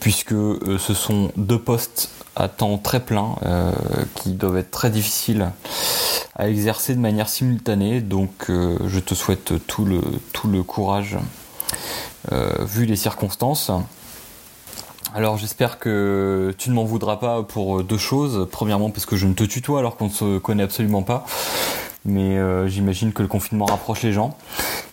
puisque 0.00 0.32
ce 0.32 0.94
sont 0.94 1.30
deux 1.36 1.60
postes 1.60 2.10
à 2.36 2.48
temps 2.48 2.78
très 2.78 3.00
plein 3.00 3.36
qui 4.14 4.32
doivent 4.32 4.56
être 4.56 4.70
très 4.70 4.90
difficiles 4.90 5.50
à 6.36 6.48
exercer 6.48 6.94
de 6.94 7.00
manière 7.00 7.28
simultanée. 7.28 8.00
Donc 8.00 8.50
euh, 8.50 8.78
je 8.86 9.00
te 9.00 9.14
souhaite 9.14 9.54
tout 9.66 9.84
le, 9.84 10.00
tout 10.32 10.48
le 10.48 10.62
courage 10.62 11.18
euh, 12.32 12.52
vu 12.60 12.84
les 12.84 12.96
circonstances. 12.96 13.70
Alors 15.16 15.38
j'espère 15.38 15.78
que 15.78 16.54
tu 16.58 16.68
ne 16.68 16.74
m'en 16.74 16.84
voudras 16.84 17.16
pas 17.16 17.42
pour 17.42 17.82
deux 17.82 17.96
choses. 17.96 18.46
Premièrement 18.52 18.90
parce 18.90 19.06
que 19.06 19.16
je 19.16 19.26
ne 19.26 19.32
te 19.32 19.44
tutoie 19.44 19.78
alors 19.78 19.96
qu'on 19.96 20.08
ne 20.08 20.10
se 20.10 20.36
connaît 20.36 20.62
absolument 20.62 21.02
pas. 21.02 21.24
Mais 22.04 22.36
euh, 22.36 22.68
j'imagine 22.68 23.14
que 23.14 23.22
le 23.22 23.28
confinement 23.28 23.64
rapproche 23.64 24.02
les 24.02 24.12
gens. 24.12 24.36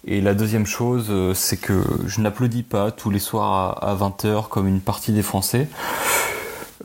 Et 0.07 0.21
la 0.21 0.33
deuxième 0.33 0.65
chose, 0.65 1.11
c'est 1.35 1.57
que 1.57 1.83
je 2.05 2.21
n'applaudis 2.21 2.63
pas 2.63 2.91
tous 2.91 3.09
les 3.09 3.19
soirs 3.19 3.83
à, 3.83 3.95
20h 3.95 4.47
comme 4.47 4.65
une 4.65 4.79
partie 4.79 5.11
des 5.11 5.23
Français. 5.23 5.67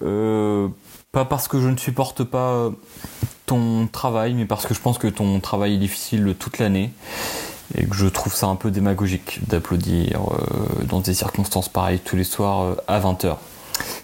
pas 0.01 1.25
parce 1.25 1.47
que 1.47 1.61
je 1.61 1.69
ne 1.69 1.77
supporte 1.77 2.25
pas 2.25 2.73
ton 3.47 3.87
travail, 3.87 4.35
mais 4.35 4.47
parce 4.47 4.67
que 4.67 4.75
je 4.75 4.81
pense 4.81 4.99
que 4.99 5.07
ton 5.07 5.39
travail 5.39 5.75
est 5.75 5.79
difficile 5.79 6.35
toute 6.37 6.59
l'année 6.59 6.91
et 7.75 7.87
que 7.87 7.95
je 7.95 8.07
trouve 8.07 8.35
ça 8.35 8.47
un 8.47 8.57
peu 8.57 8.71
démagogique 8.71 9.41
d'applaudir 9.47 10.21
euh, 10.31 10.85
dans 10.85 11.01
des 11.01 11.15
circonstances 11.15 11.69
pareilles 11.69 12.01
tous 12.01 12.17
les 12.17 12.25
soirs 12.25 12.63
euh, 12.63 12.75
à 12.87 13.01
20h. 13.01 13.37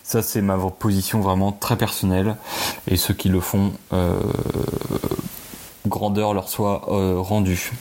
Ça, 0.02 0.22
c'est 0.22 0.42
ma 0.42 0.56
position 0.56 1.20
vraiment 1.20 1.50
très 1.50 1.76
personnelle 1.76 2.36
et 2.86 2.96
ceux 2.96 3.14
qui 3.14 3.28
le 3.28 3.40
font, 3.40 3.72
euh, 3.92 4.20
grandeur 5.86 6.34
leur 6.34 6.48
soit 6.48 6.82
rendue. 6.86 7.72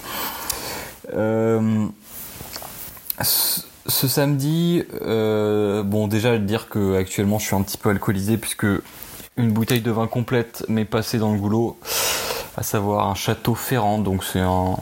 ce 3.86 4.08
samedi, 4.08 4.84
bon, 5.02 6.08
déjà 6.08 6.38
dire 6.40 6.70
que 6.70 6.98
actuellement 6.98 7.38
je 7.38 7.46
suis 7.46 7.56
un 7.56 7.62
petit 7.62 7.78
peu 7.78 7.90
alcoolisé 7.90 8.38
puisque 8.38 8.66
une 9.38 9.52
bouteille 9.52 9.82
de 9.82 9.92
vin 9.92 10.08
complète 10.08 10.66
mais 10.70 10.86
passée 10.86 11.20
dans 11.20 11.32
le 11.34 11.38
goulot, 11.38 11.78
à 12.56 12.64
savoir 12.64 13.08
un 13.08 13.16
château 13.16 13.56
Ferrand, 13.56 14.00
donc 14.00 14.24
c'est 14.24 14.40
un, 14.40 14.76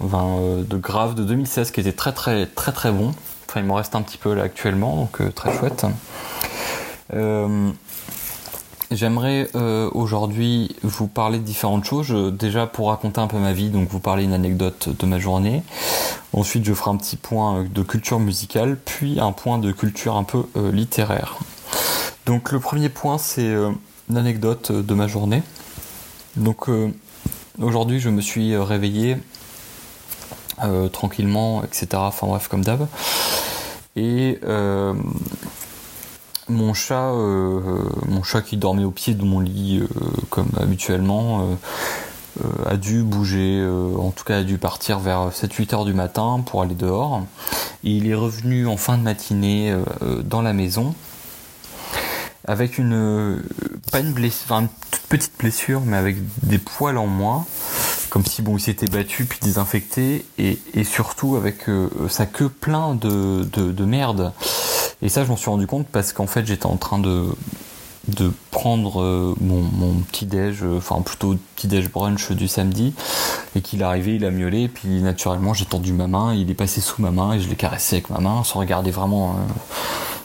vin 0.00 0.38
euh, 0.38 0.62
de 0.62 0.76
Grave 0.76 1.14
de 1.14 1.24
2016 1.24 1.70
qui 1.70 1.80
était 1.80 1.92
très 1.92 2.12
très 2.12 2.46
très 2.46 2.72
très 2.72 2.92
bon. 2.92 3.12
Enfin 3.48 3.60
il 3.60 3.66
m'en 3.66 3.74
reste 3.74 3.94
un 3.94 4.02
petit 4.02 4.18
peu 4.18 4.34
là 4.34 4.44
actuellement, 4.44 4.96
donc 4.96 5.20
euh, 5.20 5.30
très 5.30 5.56
chouette. 5.56 5.86
Euh, 7.14 7.70
j'aimerais 8.90 9.48
aujourd'hui 9.92 10.76
vous 10.82 11.08
parler 11.08 11.38
de 11.38 11.44
différentes 11.44 11.84
choses. 11.84 12.10
déjà 12.34 12.66
pour 12.66 12.88
raconter 12.88 13.20
un 13.20 13.26
peu 13.26 13.38
ma 13.38 13.52
vie, 13.52 13.70
donc 13.70 13.88
vous 13.88 14.00
parler 14.00 14.24
une 14.24 14.32
anecdote 14.32 14.90
de 14.96 15.06
ma 15.06 15.18
journée. 15.18 15.62
Ensuite, 16.34 16.64
je 16.64 16.74
ferai 16.74 16.90
un 16.90 16.96
petit 16.96 17.16
point 17.16 17.64
de 17.64 17.82
culture 17.82 18.20
musicale, 18.20 18.78
puis 18.84 19.18
un 19.18 19.32
point 19.32 19.58
de 19.58 19.72
culture 19.72 20.16
un 20.16 20.24
peu 20.24 20.44
littéraire. 20.72 21.38
Donc 22.26 22.52
le 22.52 22.60
premier 22.60 22.90
point, 22.90 23.16
c'est 23.18 23.50
une 24.10 24.16
anecdote 24.16 24.70
de 24.70 24.94
ma 24.94 25.06
journée. 25.06 25.42
Donc 26.36 26.68
aujourd'hui 27.60 28.00
je 28.00 28.08
me 28.08 28.20
suis 28.20 28.56
réveillé 28.56 29.16
euh, 30.64 30.88
tranquillement, 30.88 31.62
etc. 31.62 31.88
Enfin 31.94 32.26
bref 32.26 32.48
comme 32.48 32.64
d'hab. 32.64 32.86
Et 33.96 34.38
euh, 34.44 34.94
mon 36.48 36.74
chat, 36.74 37.12
mon 37.12 38.22
chat 38.22 38.42
qui 38.42 38.56
dormait 38.56 38.84
au 38.84 38.90
pied 38.90 39.14
de 39.14 39.24
mon 39.24 39.40
lit 39.40 39.82
comme 40.30 40.48
habituellement, 40.58 41.58
a 42.64 42.76
dû 42.76 43.02
bouger, 43.02 43.66
en 43.98 44.10
tout 44.12 44.24
cas 44.24 44.38
a 44.38 44.42
dû 44.44 44.56
partir 44.56 44.98
vers 44.98 45.30
7-8 45.30 45.74
heures 45.74 45.84
du 45.84 45.92
matin 45.92 46.42
pour 46.46 46.62
aller 46.62 46.74
dehors. 46.74 47.22
Et 47.84 47.90
il 47.90 48.08
est 48.08 48.14
revenu 48.14 48.66
en 48.66 48.78
fin 48.78 48.96
de 48.96 49.02
matinée 49.02 49.76
dans 50.24 50.40
la 50.40 50.54
maison 50.54 50.94
avec 52.48 52.78
une 52.78 53.42
pas 53.92 54.00
une 54.00 54.12
blessure, 54.12 54.52
une 54.52 54.68
toute 54.90 55.02
petite 55.02 55.32
blessure, 55.38 55.82
mais 55.84 55.96
avec 55.96 56.16
des 56.42 56.58
poils 56.58 56.96
en 56.96 57.06
moins, 57.06 57.44
comme 58.08 58.24
si 58.24 58.40
bon 58.42 58.56
il 58.56 58.60
s'était 58.60 58.86
battu 58.86 59.26
puis 59.26 59.38
désinfecté, 59.40 60.24
et, 60.38 60.58
surtout 60.84 61.36
avec 61.36 61.68
euh, 61.68 61.88
sa 62.08 62.24
queue 62.26 62.48
plein 62.48 62.94
de, 62.94 63.44
de, 63.44 63.84
merde. 63.84 64.32
Et 65.02 65.10
ça 65.10 65.24
je 65.24 65.28
m'en 65.28 65.36
suis 65.36 65.50
rendu 65.50 65.66
compte 65.66 65.86
parce 65.88 66.12
qu'en 66.14 66.26
fait 66.26 66.46
j'étais 66.46 66.66
en 66.66 66.78
train 66.78 66.98
de 66.98 67.34
prendre 68.50 69.02
euh, 69.02 69.34
mon, 69.42 69.92
petit 70.10 70.24
déj, 70.24 70.62
euh, 70.62 70.78
enfin 70.78 71.02
plutôt 71.02 71.36
petit 71.54 71.68
déj 71.68 71.90
brunch 71.90 72.32
du 72.32 72.48
samedi, 72.48 72.94
et 73.56 73.60
qu'il 73.60 73.82
est 73.82 73.84
arrivé, 73.84 74.14
il 74.14 74.24
a 74.24 74.30
miaulé, 74.30 74.62
et 74.62 74.68
puis 74.68 75.02
naturellement 75.02 75.52
j'ai 75.52 75.66
tendu 75.66 75.92
ma 75.92 76.06
main, 76.06 76.34
il 76.34 76.50
est 76.50 76.54
passé 76.54 76.80
sous 76.80 77.02
ma 77.02 77.10
main 77.10 77.34
et 77.34 77.40
je 77.40 77.48
l'ai 77.48 77.56
caressé 77.56 77.96
avec 77.96 78.08
ma 78.08 78.20
main 78.20 78.42
sans 78.42 78.58
regarder 78.58 78.90
vraiment 78.90 79.36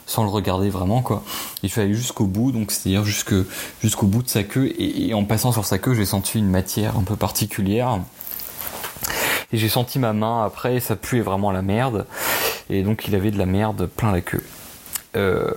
sans 0.06 0.24
le 0.24 0.30
regarder 0.30 0.70
vraiment 0.70 1.02
quoi. 1.02 1.22
Il 1.62 1.70
fallait 1.70 1.88
aller 1.88 1.96
jusqu'au 1.96 2.26
bout, 2.26 2.52
donc 2.52 2.70
c'est-à-dire 2.70 3.04
jusqu'au 3.04 4.06
bout 4.06 4.22
de 4.22 4.28
sa 4.28 4.42
queue 4.42 4.72
et, 4.78 5.14
en 5.14 5.24
passant 5.24 5.52
sur 5.52 5.64
sa 5.64 5.78
queue, 5.78 5.94
j'ai 5.94 6.04
senti 6.04 6.38
une 6.38 6.50
matière 6.50 6.96
un 6.98 7.02
peu 7.02 7.16
particulière. 7.16 8.00
Et 9.52 9.56
j'ai 9.56 9.68
senti 9.68 9.98
ma 9.98 10.12
main 10.12 10.44
après, 10.44 10.76
et 10.76 10.80
ça 10.80 10.96
puait 10.96 11.20
vraiment 11.20 11.52
la 11.52 11.62
merde. 11.62 12.06
Et 12.70 12.82
donc 12.82 13.06
il 13.06 13.14
avait 13.14 13.30
de 13.30 13.38
la 13.38 13.46
merde 13.46 13.86
plein 13.86 14.10
la 14.10 14.20
queue. 14.20 14.42
Euh, 15.16 15.52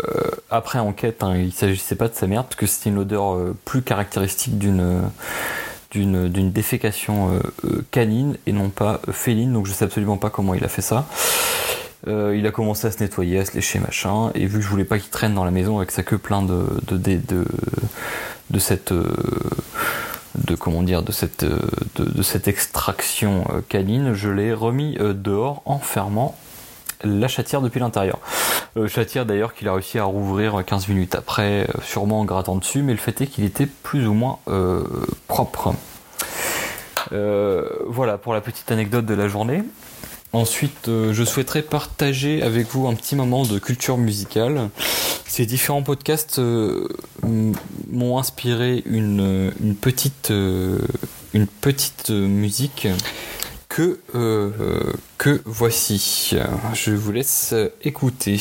après 0.49 0.79
enquête, 0.79 1.23
hein, 1.23 1.35
il 1.35 1.51
s'agissait 1.51 1.95
pas 1.95 2.07
de 2.07 2.13
sa 2.13 2.27
merde 2.27 2.45
parce 2.45 2.57
que 2.57 2.67
c'était 2.67 2.89
une 2.89 2.99
odeur 2.99 3.33
euh, 3.33 3.55
plus 3.65 3.81
caractéristique 3.81 4.57
d'une 4.57 5.01
d'une 5.91 6.27
d'une 6.27 6.51
défécation 6.51 7.39
euh, 7.65 7.85
canine 7.89 8.37
et 8.45 8.51
non 8.51 8.69
pas 8.69 9.01
féline. 9.11 9.53
Donc 9.53 9.65
je 9.65 9.73
sais 9.73 9.85
absolument 9.85 10.17
pas 10.17 10.29
comment 10.29 10.53
il 10.53 10.63
a 10.63 10.67
fait 10.67 10.81
ça. 10.83 11.07
Euh, 12.07 12.35
il 12.37 12.47
a 12.47 12.51
commencé 12.51 12.87
à 12.87 12.91
se 12.91 13.03
nettoyer, 13.03 13.39
à 13.39 13.45
se 13.45 13.53
lécher, 13.53 13.79
machin. 13.79 14.31
Et 14.33 14.45
vu 14.45 14.59
que 14.59 14.63
je 14.63 14.69
voulais 14.69 14.85
pas 14.85 14.97
qu'il 14.97 15.09
traîne 15.09 15.33
dans 15.33 15.43
la 15.43 15.51
maison 15.51 15.77
avec 15.77 15.91
sa 15.91 16.03
queue 16.03 16.17
plein 16.17 16.41
de, 16.41 16.65
de, 16.87 16.97
de, 18.49 18.59
cette, 18.59 18.91
euh, 18.93 19.13
de 20.35 20.55
comment 20.55 20.83
dire 20.83 21.03
de 21.03 21.11
cette 21.11 21.43
de, 21.43 22.21
cette 22.21 22.47
extraction 22.47 23.45
canine, 23.67 24.13
je 24.13 24.29
l'ai 24.29 24.53
remis 24.53 24.97
dehors 24.99 25.61
en 25.65 25.79
fermant 25.79 26.35
la 27.03 27.27
chatière 27.27 27.61
depuis 27.61 27.79
l'intérieur. 27.79 28.19
chatière 28.87 29.25
d'ailleurs 29.25 29.53
qu'il 29.53 29.67
a 29.67 29.73
réussi 29.73 29.99
à 29.99 30.03
rouvrir 30.03 30.63
15 30.65 30.87
minutes 30.87 31.13
après, 31.13 31.67
sûrement 31.83 32.21
en 32.21 32.25
grattant 32.25 32.55
dessus, 32.55 32.81
mais 32.81 32.93
le 32.93 32.97
fait 32.97 33.21
est 33.21 33.27
qu'il 33.27 33.43
était 33.43 33.67
plus 33.67 34.07
ou 34.07 34.13
moins 34.13 34.39
propre. 35.27 35.75
voilà 37.11 38.17
pour 38.17 38.33
la 38.33 38.41
petite 38.41 38.71
anecdote 38.71 39.05
de 39.05 39.13
la 39.13 39.27
journée. 39.27 39.63
Ensuite, 40.33 40.89
euh, 40.89 41.13
je 41.13 41.23
souhaiterais 41.23 41.61
partager 41.61 42.41
avec 42.41 42.67
vous 42.67 42.87
un 42.87 42.95
petit 42.95 43.15
moment 43.15 43.43
de 43.43 43.59
culture 43.59 43.97
musicale. 43.97 44.69
Ces 45.25 45.45
différents 45.45 45.83
podcasts 45.83 46.39
euh, 46.39 46.87
m'ont 47.23 48.17
inspiré 48.17 48.83
une, 48.85 49.53
petite, 49.79 50.31
euh, 50.31 50.79
une 51.33 51.47
petite 51.47 52.09
musique 52.09 52.87
que, 53.69 53.99
que 55.17 55.41
voici. 55.45 56.33
Je 56.73 56.91
vous 56.91 57.11
laisse 57.11 57.53
écouter. 57.83 58.39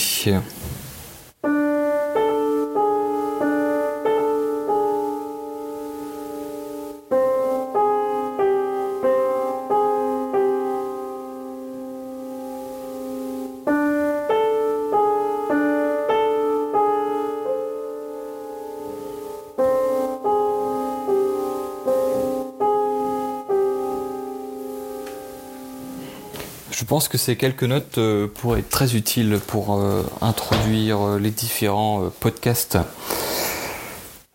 Je 26.77 26.85
pense 26.85 27.09
que 27.09 27.17
ces 27.17 27.37
quelques 27.37 27.65
notes 27.65 27.97
euh, 27.97 28.29
pourraient 28.29 28.61
être 28.61 28.69
très 28.69 28.97
utiles 28.97 29.41
pour 29.47 29.77
euh, 29.77 30.03
introduire 30.21 31.01
euh, 31.01 31.19
les 31.19 31.31
différents 31.31 32.11
podcasts 32.21 32.77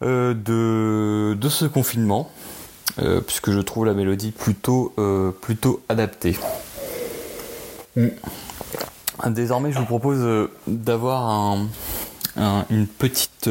de, 0.01 1.37
de 1.39 1.49
ce 1.49 1.65
confinement, 1.65 2.31
puisque 3.27 3.51
je 3.51 3.59
trouve 3.59 3.85
la 3.85 3.93
mélodie 3.93 4.31
plutôt, 4.31 4.95
plutôt 5.41 5.83
adaptée. 5.89 6.35
Mm. 7.95 8.07
Désormais, 9.27 9.71
je 9.71 9.77
vous 9.77 9.85
propose 9.85 10.49
d'avoir 10.65 11.59
une 12.71 12.87
petite 12.87 13.47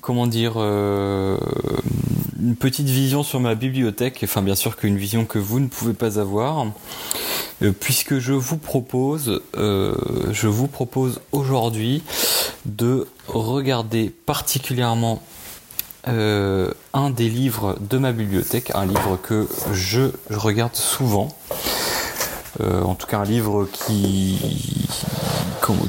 comment 0.00 0.26
dire 0.26 0.54
une 2.40 2.56
petite 2.56 2.88
vision 2.88 3.22
sur 3.22 3.40
ma 3.40 3.54
bibliothèque, 3.54 4.20
enfin 4.24 4.42
bien 4.42 4.54
sûr 4.54 4.76
qu'une 4.76 4.96
vision 4.96 5.24
que 5.24 5.38
vous 5.38 5.60
ne 5.60 5.68
pouvez 5.68 5.92
pas 5.92 6.18
avoir, 6.18 6.66
euh, 7.62 7.72
puisque 7.78 8.18
je 8.18 8.32
vous 8.32 8.58
propose, 8.58 9.42
euh, 9.56 9.94
propose 10.72 11.20
aujourd'hui 11.32 12.02
de 12.64 13.06
regarder 13.28 14.12
particulièrement 14.26 15.22
euh, 16.08 16.70
un 16.92 17.10
des 17.10 17.28
livres 17.28 17.76
de 17.80 17.98
ma 17.98 18.12
bibliothèque, 18.12 18.70
un 18.74 18.86
livre 18.86 19.18
que 19.22 19.48
je, 19.72 20.10
regarde 20.30 20.74
souvent. 20.74 21.28
en 22.60 22.94
tout 22.94 23.06
cas 23.06 23.18
un 23.18 23.24
livre 23.24 23.68
qui 23.70 24.38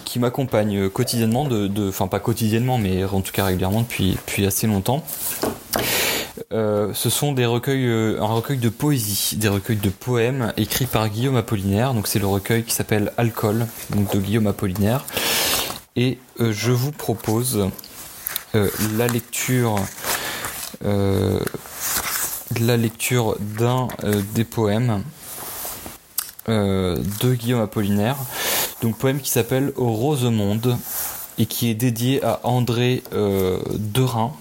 qui 0.05 0.19
m'accompagne 0.19 0.89
quotidiennement 0.89 1.45
de 1.45 1.89
enfin 1.89 2.07
pas 2.07 2.19
quotidiennement 2.19 2.77
mais 2.77 3.05
en 3.05 3.21
tout 3.21 3.31
cas 3.31 3.45
régulièrement 3.45 3.81
depuis 3.83 4.45
assez 4.45 4.67
longtemps 4.67 5.03
euh, 6.53 6.93
ce 6.93 7.09
sont 7.09 7.33
des 7.33 7.45
recueils, 7.45 7.85
euh, 7.87 8.21
un 8.21 8.27
recueil 8.27 8.57
de 8.57 8.69
poésie, 8.69 9.35
des 9.35 9.49
recueils 9.49 9.75
de 9.75 9.89
poèmes 9.89 10.53
écrits 10.55 10.85
par 10.85 11.09
Guillaume 11.09 11.35
Apollinaire. 11.35 11.93
Donc 11.93 12.07
c'est 12.07 12.19
le 12.19 12.27
recueil 12.27 12.63
qui 12.63 12.73
s'appelle 12.73 13.11
Alcool, 13.17 13.67
donc 13.89 14.13
de 14.13 14.19
Guillaume 14.19 14.47
Apollinaire. 14.47 15.03
Et 15.97 16.17
euh, 16.39 16.53
je 16.53 16.71
vous 16.71 16.91
propose 16.91 17.69
la 18.53 19.07
lecture, 19.07 19.75
d'un 23.39 23.87
des 24.33 24.43
poèmes 24.45 25.03
de 26.47 27.33
Guillaume 27.33 27.61
Apollinaire. 27.61 28.15
Donc 28.81 28.97
poème 28.97 29.19
qui 29.19 29.29
s'appelle 29.29 29.73
Rosemonde 29.75 30.77
et 31.37 31.45
qui 31.45 31.69
est 31.69 31.75
dédié 31.75 32.23
à 32.23 32.39
André 32.43 33.03
Derain 33.11 34.33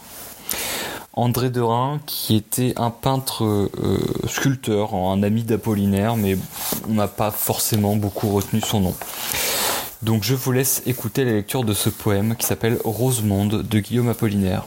André 1.18 1.48
Derain, 1.48 1.98
qui 2.04 2.36
était 2.36 2.74
un 2.76 2.90
peintre 2.90 3.42
euh, 3.44 3.68
sculpteur, 4.28 4.94
un 4.94 5.22
ami 5.22 5.44
d'Apollinaire, 5.44 6.14
mais 6.14 6.36
on 6.90 6.92
n'a 6.92 7.08
pas 7.08 7.30
forcément 7.30 7.96
beaucoup 7.96 8.28
retenu 8.28 8.60
son 8.60 8.80
nom. 8.80 8.94
Donc 10.02 10.24
je 10.24 10.34
vous 10.34 10.52
laisse 10.52 10.82
écouter 10.84 11.24
la 11.24 11.32
lecture 11.32 11.64
de 11.64 11.72
ce 11.72 11.88
poème 11.88 12.36
qui 12.36 12.44
s'appelle 12.44 12.76
Rosemonde 12.84 13.62
de 13.62 13.80
Guillaume 13.80 14.10
Apollinaire. 14.10 14.66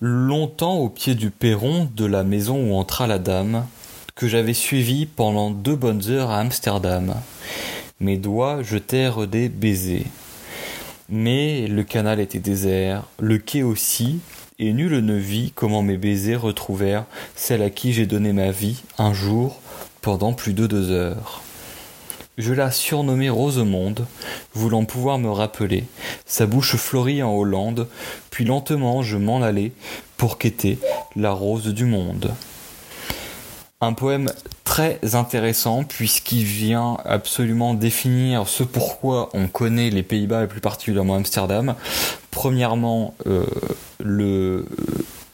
Longtemps 0.00 0.76
au 0.76 0.88
pied 0.88 1.14
du 1.14 1.30
perron 1.30 1.86
de 1.94 2.06
la 2.06 2.24
maison 2.24 2.56
où 2.56 2.74
entra 2.74 3.06
la 3.06 3.18
dame, 3.18 3.66
que 4.14 4.28
j'avais 4.28 4.54
suivi 4.54 5.04
pendant 5.04 5.50
deux 5.50 5.76
bonnes 5.76 6.08
heures 6.08 6.30
à 6.30 6.38
Amsterdam, 6.38 7.16
mes 8.00 8.16
doigts 8.16 8.62
jetèrent 8.62 9.26
des 9.26 9.50
baisers 9.50 10.06
mais 11.08 11.66
le 11.66 11.84
canal 11.84 12.20
était 12.20 12.38
désert, 12.38 13.04
le 13.20 13.38
quai 13.38 13.62
aussi, 13.62 14.18
et 14.58 14.72
nul 14.72 15.04
ne 15.04 15.16
vit 15.16 15.52
comment 15.54 15.82
mes 15.82 15.96
baisers 15.96 16.40
retrouvèrent 16.40 17.04
celle 17.34 17.62
à 17.62 17.70
qui 17.70 17.92
j'ai 17.92 18.06
donné 18.06 18.32
ma 18.32 18.50
vie 18.50 18.82
un 18.98 19.12
jour 19.12 19.60
pendant 20.00 20.32
plus 20.32 20.54
de 20.54 20.66
deux 20.66 20.90
heures. 20.90 21.42
Je 22.38 22.52
la 22.52 22.70
surnommai 22.70 23.30
Rosemonde, 23.30 24.06
voulant 24.54 24.84
pouvoir 24.84 25.18
me 25.18 25.30
rappeler 25.30 25.84
sa 26.26 26.46
bouche 26.46 26.76
fleurie 26.76 27.22
en 27.22 27.34
Hollande, 27.34 27.88
puis 28.30 28.44
lentement 28.44 29.02
je 29.02 29.16
m'en 29.16 29.42
allai 29.42 29.72
pour 30.16 30.36
quêter 30.36 30.78
la 31.14 31.32
rose 31.32 31.72
du 31.72 31.86
monde. 31.86 32.34
Un 33.80 33.94
poème 33.94 34.30
très 34.76 35.14
intéressant 35.14 35.84
puisqu'il 35.84 36.44
vient 36.44 36.98
absolument 37.06 37.72
définir 37.72 38.46
ce 38.46 38.62
pourquoi 38.62 39.30
on 39.32 39.48
connaît 39.48 39.88
les 39.88 40.02
Pays-Bas 40.02 40.44
et 40.44 40.46
plus 40.46 40.60
particulièrement 40.60 41.14
Amsterdam. 41.14 41.74
Premièrement, 42.30 43.14
euh, 43.26 43.46
le, 44.04 44.66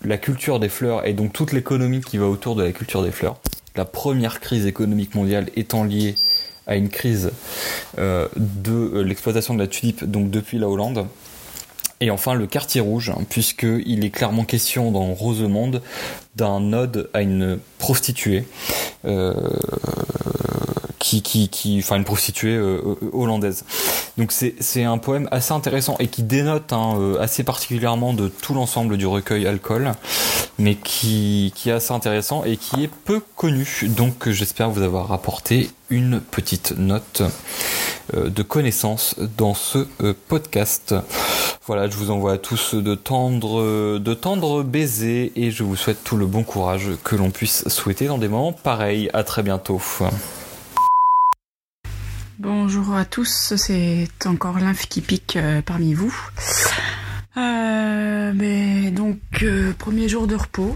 la 0.05 0.17
culture 0.17 0.61
des 0.61 0.69
fleurs 0.69 1.05
et 1.09 1.13
donc 1.13 1.33
toute 1.33 1.51
l'économie 1.51 2.03
qui 2.03 2.19
va 2.19 2.27
autour 2.27 2.55
de 2.55 2.63
la 2.63 2.71
culture 2.71 3.03
des 3.03 3.11
fleurs. 3.11 3.37
La 3.75 3.85
première 3.85 4.39
crise 4.39 4.65
économique 4.65 5.17
mondiale 5.17 5.49
étant 5.57 5.83
liée 5.83 6.15
à 6.69 6.77
une 6.77 6.89
crise 6.89 7.33
euh, 7.99 8.29
de 8.37 9.01
l'exploitation 9.01 9.55
de 9.55 9.59
la 9.59 9.67
tulipe 9.67 10.05
donc 10.05 10.31
depuis 10.31 10.59
la 10.59 10.69
Hollande. 10.69 11.09
Et 12.03 12.11
enfin 12.11 12.35
le 12.35 12.49
quartier 12.49 12.81
rouge, 12.81 13.11
hein, 13.11 13.23
puisqu'il 13.29 14.05
est 14.05 14.11
clairement 14.11 14.45
question 14.45 14.91
dans 14.91 15.15
Rosemonde 15.15 15.83
d'un 16.35 16.73
ode 16.73 17.09
à 17.15 17.23
une 17.23 17.61
prostituée. 17.79 18.45
Euh, 19.05 19.33
qui, 20.99 21.21
qui, 21.21 21.49
qui, 21.49 21.79
enfin 21.81 21.97
une 21.97 22.05
prostituée 22.05 22.55
euh, 22.55 22.97
hollandaise. 23.13 23.65
Donc 24.19 24.33
c'est 24.33 24.85
un 24.85 24.99
poème 24.99 25.29
assez 25.33 25.53
intéressant 25.53 25.97
et 25.99 26.07
qui 26.07 26.23
dénote 26.23 26.73
hein, 26.73 26.97
euh, 26.97 27.21
assez 27.21 27.43
particulièrement 27.43 28.15
de 28.15 28.29
tout 28.29 28.55
l'ensemble 28.55 28.97
du 28.97 29.07
recueil 29.07 29.47
Alcool, 29.47 29.93
mais 30.59 30.77
qui, 30.77 31.53
qui 31.57 31.71
est 31.71 31.73
assez 31.73 31.93
intéressant 31.93 32.45
et 32.45 32.57
qui 32.57 32.85
est 32.85 32.91
peu 33.05 33.21
connu. 33.37 33.67
Donc 33.97 34.29
j'espère 34.29 34.71
vous 34.71 34.83
avoir 34.83 35.13
apporté 35.13 35.71
une 35.91 36.21
petite 36.21 36.75
note 36.79 37.23
de 38.15 38.43
connaissance 38.43 39.17
dans 39.37 39.55
ce 39.55 39.79
podcast. 40.29 40.95
Voilà, 41.67 41.89
je 41.89 41.97
vous 41.97 42.11
envoie 42.11 42.33
à 42.33 42.39
tous 42.39 42.75
de 42.75 42.97
tendres, 42.97 43.99
de 43.99 44.15
tendres 44.15 44.65
baisers 44.65 45.31
et 45.37 45.53
je 45.53 45.63
vous 45.63 45.77
souhaite 45.77 46.03
tout 46.03 46.17
le 46.17 46.27
bon 46.27 46.43
courage 46.43 46.89
que 47.05 47.15
l'on 47.15 47.31
puisse 47.31 47.69
souhaiter 47.69 48.07
dans 48.07 48.19
des 48.19 48.27
moments 48.27 48.53
pareils. 48.53 49.09
À 49.13 49.23
très 49.23 49.45
bientôt. 49.45 49.81
Bonjour 52.41 52.97
à 52.97 53.05
tous, 53.05 53.55
c'est 53.57 54.09
encore 54.25 54.59
l'inf 54.59 54.89
qui 54.89 55.01
pique 55.01 55.37
euh, 55.37 55.63
parmi 55.63 55.95
vous. 55.95 56.13
Euh, 57.37 58.33
mais 58.35 58.91
donc, 58.91 59.21
euh, 59.45 59.73
premier 59.79 60.09
jour 60.09 60.27
de 60.27 60.35
repos, 60.35 60.75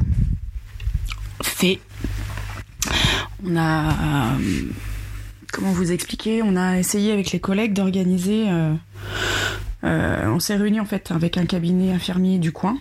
fait. 1.43 1.81
On 3.45 3.57
a, 3.57 4.37
comment 5.53 5.73
vous 5.73 5.91
expliquer, 5.91 6.43
on 6.45 6.55
a 6.55 6.79
essayé 6.79 7.13
avec 7.13 7.33
les 7.33 7.41
collègues 7.41 7.73
d'organiser, 7.73 8.47
on 9.87 10.41
s'est 10.41 10.57
réunis 10.57 10.81
en 10.81 10.85
fait 10.85 11.11
avec 11.11 11.39
un 11.39 11.47
cabinet 11.47 11.93
infirmier 11.93 12.39
du 12.39 12.53
coin, 12.53 12.79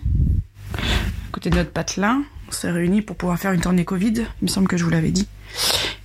à 0.74 1.32
côté 1.32 1.50
de 1.50 1.56
notre 1.56 1.70
patelin. 1.70 2.22
On 2.48 2.52
s'est 2.52 2.70
réunis 2.70 3.02
pour 3.02 3.16
pouvoir 3.16 3.38
faire 3.38 3.52
une 3.52 3.60
tournée 3.60 3.84
Covid, 3.84 4.14
il 4.40 4.44
me 4.44 4.48
semble 4.48 4.68
que 4.68 4.76
je 4.76 4.84
vous 4.84 4.90
l'avais 4.90 5.10
dit. 5.10 5.28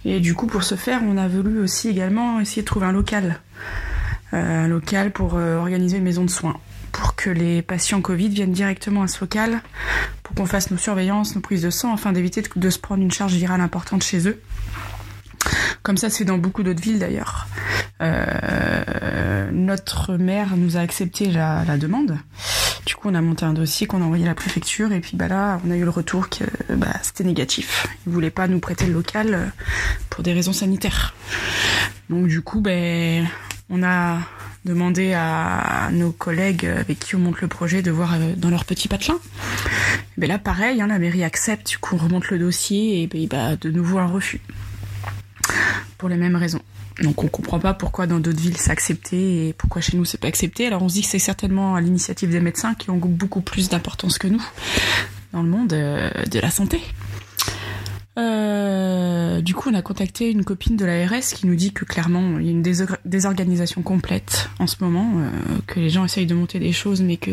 Et 0.05 0.19
du 0.19 0.33
coup, 0.33 0.47
pour 0.47 0.63
ce 0.63 0.75
faire, 0.75 1.01
on 1.03 1.17
a 1.17 1.27
voulu 1.27 1.59
aussi 1.59 1.89
également 1.89 2.39
essayer 2.39 2.63
de 2.63 2.67
trouver 2.67 2.87
un 2.87 2.91
local. 2.91 3.39
Euh, 4.33 4.65
un 4.65 4.67
local 4.67 5.11
pour 5.11 5.35
euh, 5.35 5.57
organiser 5.57 5.97
une 5.97 6.03
maison 6.03 6.23
de 6.23 6.29
soins. 6.29 6.57
Pour 6.91 7.15
que 7.15 7.29
les 7.29 7.61
patients 7.61 8.01
Covid 8.01 8.29
viennent 8.29 8.51
directement 8.51 9.03
à 9.03 9.07
ce 9.07 9.19
local 9.21 9.61
pour 10.23 10.35
qu'on 10.35 10.45
fasse 10.45 10.71
nos 10.71 10.77
surveillances, 10.77 11.35
nos 11.35 11.41
prises 11.41 11.61
de 11.61 11.69
sang, 11.69 11.93
afin 11.93 12.11
d'éviter 12.11 12.43
de 12.55 12.69
se 12.69 12.79
prendre 12.79 13.03
une 13.03 13.11
charge 13.11 13.33
virale 13.33 13.61
importante 13.61 14.03
chez 14.03 14.27
eux. 14.27 14.41
Comme 15.83 15.97
ça 15.97 16.09
fait 16.09 16.25
dans 16.25 16.37
beaucoup 16.37 16.63
d'autres 16.63 16.81
villes 16.81 16.99
d'ailleurs. 16.99 17.47
Euh, 18.01 18.83
notre 19.51 20.15
maire 20.17 20.55
nous 20.57 20.77
a 20.77 20.81
accepté 20.81 21.31
la, 21.31 21.77
demande. 21.77 22.17
Du 22.85 22.95
coup, 22.95 23.09
on 23.09 23.15
a 23.15 23.21
monté 23.21 23.45
un 23.45 23.53
dossier 23.53 23.87
qu'on 23.87 24.01
a 24.01 24.05
envoyé 24.05 24.25
à 24.25 24.29
la 24.29 24.35
préfecture 24.35 24.91
et 24.91 24.99
puis 24.99 25.15
bah 25.15 25.27
là, 25.27 25.59
on 25.65 25.71
a 25.71 25.75
eu 25.75 25.83
le 25.83 25.89
retour 25.89 26.29
que 26.29 26.43
bah, 26.73 26.93
c'était 27.01 27.23
négatif. 27.23 27.87
Ils 28.05 28.11
voulaient 28.13 28.31
pas 28.31 28.47
nous 28.47 28.59
prêter 28.59 28.85
le 28.85 28.93
local 28.93 29.33
euh, 29.33 29.45
pour 30.09 30.23
des 30.23 30.33
raisons 30.33 30.53
sanitaires. 30.53 31.13
Donc 32.09 32.27
du 32.27 32.41
coup, 32.41 32.61
ben, 32.61 33.27
on 33.69 33.83
a 33.83 34.19
demandé 34.65 35.13
à 35.13 35.89
nos 35.91 36.11
collègues 36.11 36.65
avec 36.65 36.99
qui 36.99 37.15
on 37.15 37.19
monte 37.19 37.41
le 37.41 37.47
projet 37.47 37.81
de 37.81 37.91
voir 37.91 38.13
euh, 38.15 38.33
dans 38.35 38.49
leur 38.49 38.65
petit 38.65 38.87
patelin. 38.87 39.19
Mais 40.17 40.27
là, 40.27 40.37
pareil, 40.37 40.81
hein, 40.81 40.87
la 40.87 40.99
mairie 40.99 41.23
accepte, 41.23 41.69
du 41.69 41.77
coup, 41.77 41.95
on 41.95 42.03
remonte 42.03 42.29
le 42.29 42.39
dossier 42.39 43.03
et 43.03 43.27
ben, 43.27 43.57
de 43.59 43.69
nouveau 43.69 43.97
un 43.99 44.07
refus 44.07 44.41
pour 45.97 46.09
les 46.09 46.17
mêmes 46.17 46.35
raisons. 46.35 46.60
Donc 47.01 47.23
on 47.23 47.27
comprend 47.27 47.59
pas 47.59 47.73
pourquoi 47.73 48.07
dans 48.07 48.19
d'autres 48.19 48.39
villes 48.39 48.57
c'est 48.57 48.71
accepté 48.71 49.47
et 49.47 49.53
pourquoi 49.53 49.81
chez 49.81 49.97
nous 49.97 50.05
c'est 50.05 50.19
pas 50.19 50.27
accepté. 50.27 50.67
Alors 50.67 50.83
on 50.83 50.89
se 50.89 50.95
dit 50.95 51.01
que 51.01 51.07
c'est 51.07 51.19
certainement 51.19 51.75
à 51.75 51.81
l'initiative 51.81 52.29
des 52.29 52.39
médecins 52.39 52.73
qui 52.73 52.89
ont 52.89 52.97
beaucoup 52.97 53.41
plus 53.41 53.69
d'importance 53.69 54.17
que 54.17 54.27
nous 54.27 54.43
dans 55.33 55.41
le 55.41 55.49
monde 55.49 55.73
euh, 55.73 56.09
de 56.29 56.39
la 56.39 56.51
santé. 56.51 56.81
Euh, 58.17 59.39
du 59.41 59.53
coup, 59.53 59.69
on 59.69 59.73
a 59.73 59.81
contacté 59.81 60.29
une 60.29 60.43
copine 60.43 60.75
de 60.75 60.83
l'ARS 60.83 61.21
qui 61.33 61.47
nous 61.47 61.55
dit 61.55 61.71
que 61.71 61.85
clairement, 61.85 62.39
il 62.39 62.45
y 62.45 62.49
a 62.49 62.51
une 62.51 62.63
désorganisation 63.05 63.81
complète 63.81 64.49
en 64.59 64.67
ce 64.67 64.75
moment, 64.81 65.13
euh, 65.15 65.29
que 65.65 65.79
les 65.79 65.89
gens 65.89 66.03
essayent 66.03 66.25
de 66.25 66.35
monter 66.35 66.59
des 66.59 66.73
choses, 66.73 67.01
mais 67.01 67.15
que 67.17 67.31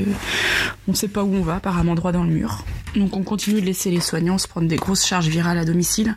on 0.86 0.94
sait 0.94 1.08
pas 1.08 1.24
où 1.24 1.34
on 1.34 1.42
va, 1.42 1.56
apparemment 1.56 1.96
droit 1.96 2.12
dans 2.12 2.22
le 2.22 2.30
mur. 2.30 2.64
Donc, 2.94 3.16
on 3.16 3.24
continue 3.24 3.60
de 3.60 3.66
laisser 3.66 3.90
les 3.90 4.00
soignants 4.00 4.38
se 4.38 4.46
prendre 4.46 4.68
des 4.68 4.76
grosses 4.76 5.04
charges 5.04 5.28
virales 5.28 5.58
à 5.58 5.64
domicile 5.64 6.16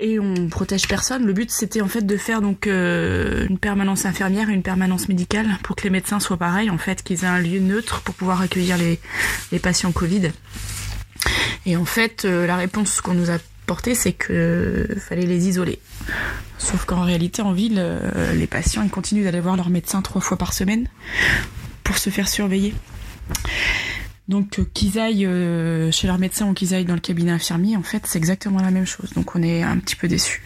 et 0.00 0.18
on 0.18 0.48
protège 0.48 0.88
personne. 0.88 1.24
Le 1.24 1.32
but 1.32 1.50
c'était 1.50 1.80
en 1.80 1.88
fait 1.88 2.02
de 2.02 2.16
faire 2.16 2.40
donc 2.40 2.66
euh, 2.66 3.46
une 3.48 3.58
permanence 3.58 4.06
infirmière 4.06 4.50
et 4.50 4.52
une 4.52 4.62
permanence 4.62 5.08
médicale 5.08 5.58
pour 5.62 5.76
que 5.76 5.84
les 5.84 5.90
médecins 5.90 6.20
soient 6.20 6.36
pareils 6.36 6.70
en 6.70 6.78
fait, 6.78 7.02
qu'ils 7.02 7.24
aient 7.24 7.28
un 7.28 7.40
lieu 7.40 7.60
neutre 7.60 8.02
pour 8.02 8.14
pouvoir 8.14 8.40
accueillir 8.40 8.76
les, 8.78 9.58
patients 9.58 9.92
Covid. 9.92 10.30
Et 11.64 11.76
en 11.76 11.84
fait, 11.84 12.24
euh, 12.24 12.46
la 12.46 12.56
réponse 12.56 13.00
qu'on 13.00 13.14
nous 13.14 13.30
a 13.30 13.38
portée, 13.64 13.94
c'est 13.94 14.12
que 14.12 14.32
euh, 14.32 15.00
fallait 15.00 15.26
les 15.26 15.48
isoler. 15.48 15.80
Sauf 16.58 16.84
qu'en 16.84 17.02
réalité, 17.02 17.42
en 17.42 17.52
ville, 17.52 17.82
les 18.34 18.46
patients 18.46 18.82
ils 18.82 18.90
continuent 18.90 19.24
d'aller 19.24 19.40
voir 19.40 19.56
leur 19.56 19.70
médecin 19.70 20.02
trois 20.02 20.20
fois 20.20 20.36
par 20.36 20.52
semaine 20.52 20.88
pour 21.84 21.98
se 21.98 22.10
faire 22.10 22.28
surveiller. 22.28 22.74
Donc 24.28 24.58
euh, 24.58 24.66
qu'ils 24.74 24.98
aillent 24.98 25.26
euh, 25.26 25.90
chez 25.92 26.06
leur 26.06 26.18
médecin 26.18 26.48
ou 26.48 26.54
qu'ils 26.54 26.74
aillent 26.74 26.84
dans 26.84 26.94
le 26.94 27.00
cabinet 27.00 27.32
infirmier, 27.32 27.76
en 27.76 27.82
fait, 27.82 28.02
c'est 28.06 28.18
exactement 28.18 28.60
la 28.60 28.70
même 28.70 28.86
chose. 28.86 29.12
Donc 29.14 29.36
on 29.36 29.42
est 29.42 29.62
un 29.62 29.78
petit 29.78 29.96
peu 29.96 30.08
déçus. 30.08 30.42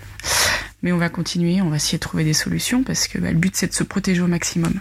Mais 0.83 0.93
on 0.93 0.99
va 0.99 1.09
continuer, 1.09 1.61
on 1.61 1.69
va 1.69 1.77
essayer 1.77 1.99
de 1.99 2.03
trouver 2.03 2.25
des 2.25 2.33
solutions 2.33 2.83
parce 2.83 3.09
que 3.09 3.19
bah, 3.19 3.31
le 3.31 3.39
but 3.39 3.55
c'est 3.57 3.69
de 3.69 3.75
se 3.75 3.85
protéger 3.85 4.23
au 4.23 4.27
maximum. 4.27 4.81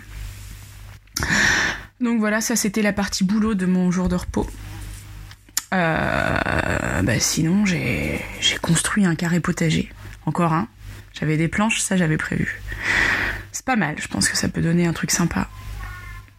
Donc 2.02 2.20
voilà, 2.20 2.42
ça 2.42 2.56
c'était 2.56 2.82
la 2.82 2.94
partie 2.94 3.24
boulot 3.24 3.54
de 3.54 3.66
mon 3.66 3.92
jour 3.92 4.08
de 4.10 4.16
repos. 4.16 4.48
Euh, 5.74 7.02
bah, 7.04 7.20
sinon, 7.20 7.66
j'ai 7.66 8.22
construit 8.62 9.06
un 9.06 9.16
carré 9.16 9.40
potager. 9.40 9.90
Encore 10.26 10.54
un. 10.54 10.68
J'avais 11.14 11.38
des 11.38 11.48
planches, 11.48 11.80
ça 11.82 11.98
j'avais 11.98 12.18
prévu. 12.18 12.62
C'est 13.52 13.66
pas 13.66 13.76
mal, 13.76 13.96
je 14.00 14.08
pense 14.08 14.30
que 14.30 14.38
ça 14.38 14.48
peut 14.48 14.62
donner 14.62 14.86
un 14.86 14.94
truc 14.94 15.12
sympa. 15.12 15.50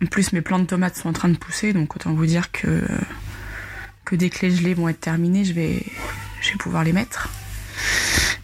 En 0.03 0.07
plus, 0.07 0.33
mes 0.33 0.41
plants 0.41 0.59
de 0.59 0.65
tomates 0.65 0.97
sont 0.97 1.09
en 1.09 1.13
train 1.13 1.29
de 1.29 1.37
pousser, 1.37 1.73
donc 1.73 1.95
autant 1.95 2.15
vous 2.15 2.27
dire 2.27 2.51
que, 2.53 2.83
que 4.05 4.17
dès 4.17 4.31
que 4.31 4.47
les 4.47 4.57
gelées 4.57 4.75
vont 4.75 4.89
être 4.89 5.01
terminées, 5.01 5.45
je 5.45 5.53
vais, 5.53 5.83
je 6.41 6.51
vais 6.51 6.57
pouvoir 6.57 6.85
les 6.85 6.93
mettre. 6.93 7.29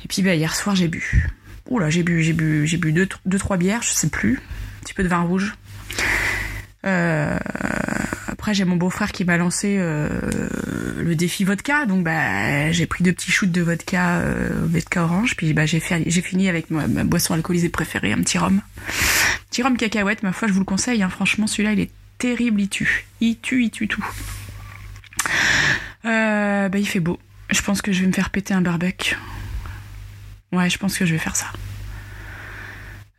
Et 0.05 0.09
puis 0.09 0.23
bah, 0.23 0.35
hier 0.35 0.55
soir, 0.55 0.77
j'ai 0.77 0.89
bu. 0.89 1.29
Oula, 1.69 1.91
j'ai 1.91 2.03
bu, 2.03 2.23
j'ai 2.23 2.33
bu, 2.33 2.67
j'ai 2.67 2.77
bu 2.77 2.93
deux, 2.93 3.09
deux, 3.25 3.39
trois 3.39 3.57
bières, 3.57 3.83
je 3.83 3.91
sais 3.91 4.09
plus. 4.09 4.35
Un 4.35 4.85
petit 4.85 4.95
peu 4.95 5.03
de 5.03 5.09
vin 5.09 5.23
rouge. 5.23 5.55
Euh, 6.85 7.39
après, 8.29 8.55
j'ai 8.55 8.65
mon 8.65 8.77
beau-frère 8.77 9.11
qui 9.11 9.25
m'a 9.25 9.37
lancé 9.37 9.77
euh, 9.79 10.09
le 10.99 11.17
défi 11.17 11.43
vodka, 11.43 11.87
donc 11.87 12.05
bah 12.05 12.71
j'ai 12.71 12.87
pris 12.87 13.03
deux 13.03 13.13
petits 13.13 13.33
shoots 13.33 13.51
de 13.51 13.63
vodka, 13.63 14.19
euh, 14.19 14.51
vodka 14.67 15.03
orange, 15.03 15.37
puis 15.37 15.53
bah 15.53 15.67
j'ai 15.67 15.81
fini 15.81 16.49
avec 16.49 16.71
ma, 16.71 16.87
boisson 16.87 17.35
alcoolisée 17.35 17.69
préférée, 17.69 18.13
un 18.13 18.21
petit 18.21 18.39
rhum. 18.39 18.61
Petit 19.57 19.63
rhum 19.63 19.79
cacahuète, 19.79 20.23
ma 20.23 20.35
foi, 20.35 20.49
je 20.49 20.53
vous 20.53 20.59
le 20.59 20.67
conseille. 20.67 21.03
Hein. 21.03 21.09
Franchement, 21.09 21.47
celui-là, 21.47 21.73
il 21.73 21.81
est 21.81 21.91
terrible, 22.19 22.61
il 22.61 22.69
tue, 22.69 23.07
il 23.23 23.39
tue, 23.39 23.65
il 23.65 23.71
tue 23.71 23.89
tout. 23.89 24.07
Euh, 26.05 26.69
bah, 26.69 26.79
il 26.79 26.87
fait 26.87 27.01
beau. 27.01 27.19
Je 27.49 27.63
pense 27.63 27.81
que 27.81 27.91
je 27.91 28.03
vais 28.03 28.07
me 28.07 28.13
faire 28.13 28.29
péter 28.29 28.53
un 28.53 28.61
barbecue. 28.61 29.17
Ouais, 30.53 30.69
je 30.69 30.77
pense 30.77 30.99
que 30.99 31.07
je 31.07 31.15
vais 31.15 31.19
faire 31.19 31.37
ça. 31.37 31.47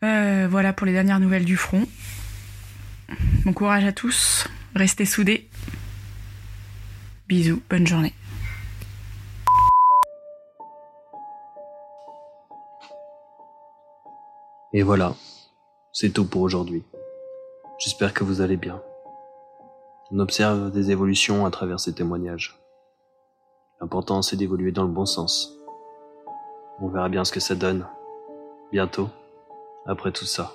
Euh, 0.03 0.47
voilà 0.47 0.73
pour 0.73 0.85
les 0.85 0.93
dernières 0.93 1.19
nouvelles 1.19 1.43
du 1.43 1.57
front. 1.57 1.87
Bon 3.43 3.53
courage 3.53 3.85
à 3.85 3.91
tous. 3.91 4.47
Restez 4.75 5.05
soudés. 5.05 5.49
Bisous, 7.27 7.63
bonne 7.67 7.87
journée. 7.87 8.13
Et 14.71 14.83
voilà, 14.83 15.15
c'est 15.99 16.11
tout 16.11 16.25
pour 16.25 16.43
aujourd'hui. 16.43 16.83
J'espère 17.79 18.13
que 18.13 18.23
vous 18.23 18.41
allez 18.41 18.55
bien. 18.55 18.83
On 20.11 20.19
observe 20.19 20.69
des 20.69 20.91
évolutions 20.91 21.47
à 21.47 21.49
travers 21.49 21.79
ces 21.79 21.91
témoignages. 21.91 22.61
L'important 23.81 24.21
c'est 24.21 24.35
d'évoluer 24.35 24.71
dans 24.71 24.83
le 24.83 24.91
bon 24.91 25.07
sens. 25.07 25.57
On 26.79 26.87
verra 26.87 27.09
bien 27.09 27.25
ce 27.25 27.31
que 27.31 27.39
ça 27.39 27.55
donne. 27.55 27.87
Bientôt, 28.71 29.09
après 29.87 30.11
tout 30.11 30.25
ça. 30.25 30.53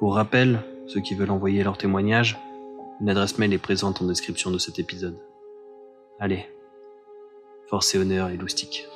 Pour 0.00 0.16
rappel, 0.16 0.58
ceux 0.88 1.00
qui 1.00 1.14
veulent 1.14 1.30
envoyer 1.30 1.62
leur 1.62 1.78
témoignage, 1.78 2.36
une 3.00 3.10
adresse 3.10 3.38
mail 3.38 3.52
est 3.52 3.58
présente 3.58 4.02
en 4.02 4.06
description 4.06 4.50
de 4.50 4.58
cet 4.58 4.80
épisode. 4.80 5.20
Allez, 6.18 6.48
force 7.68 7.94
et 7.94 7.98
honneur 7.98 8.28
et 8.30 8.36
loustique. 8.36 8.88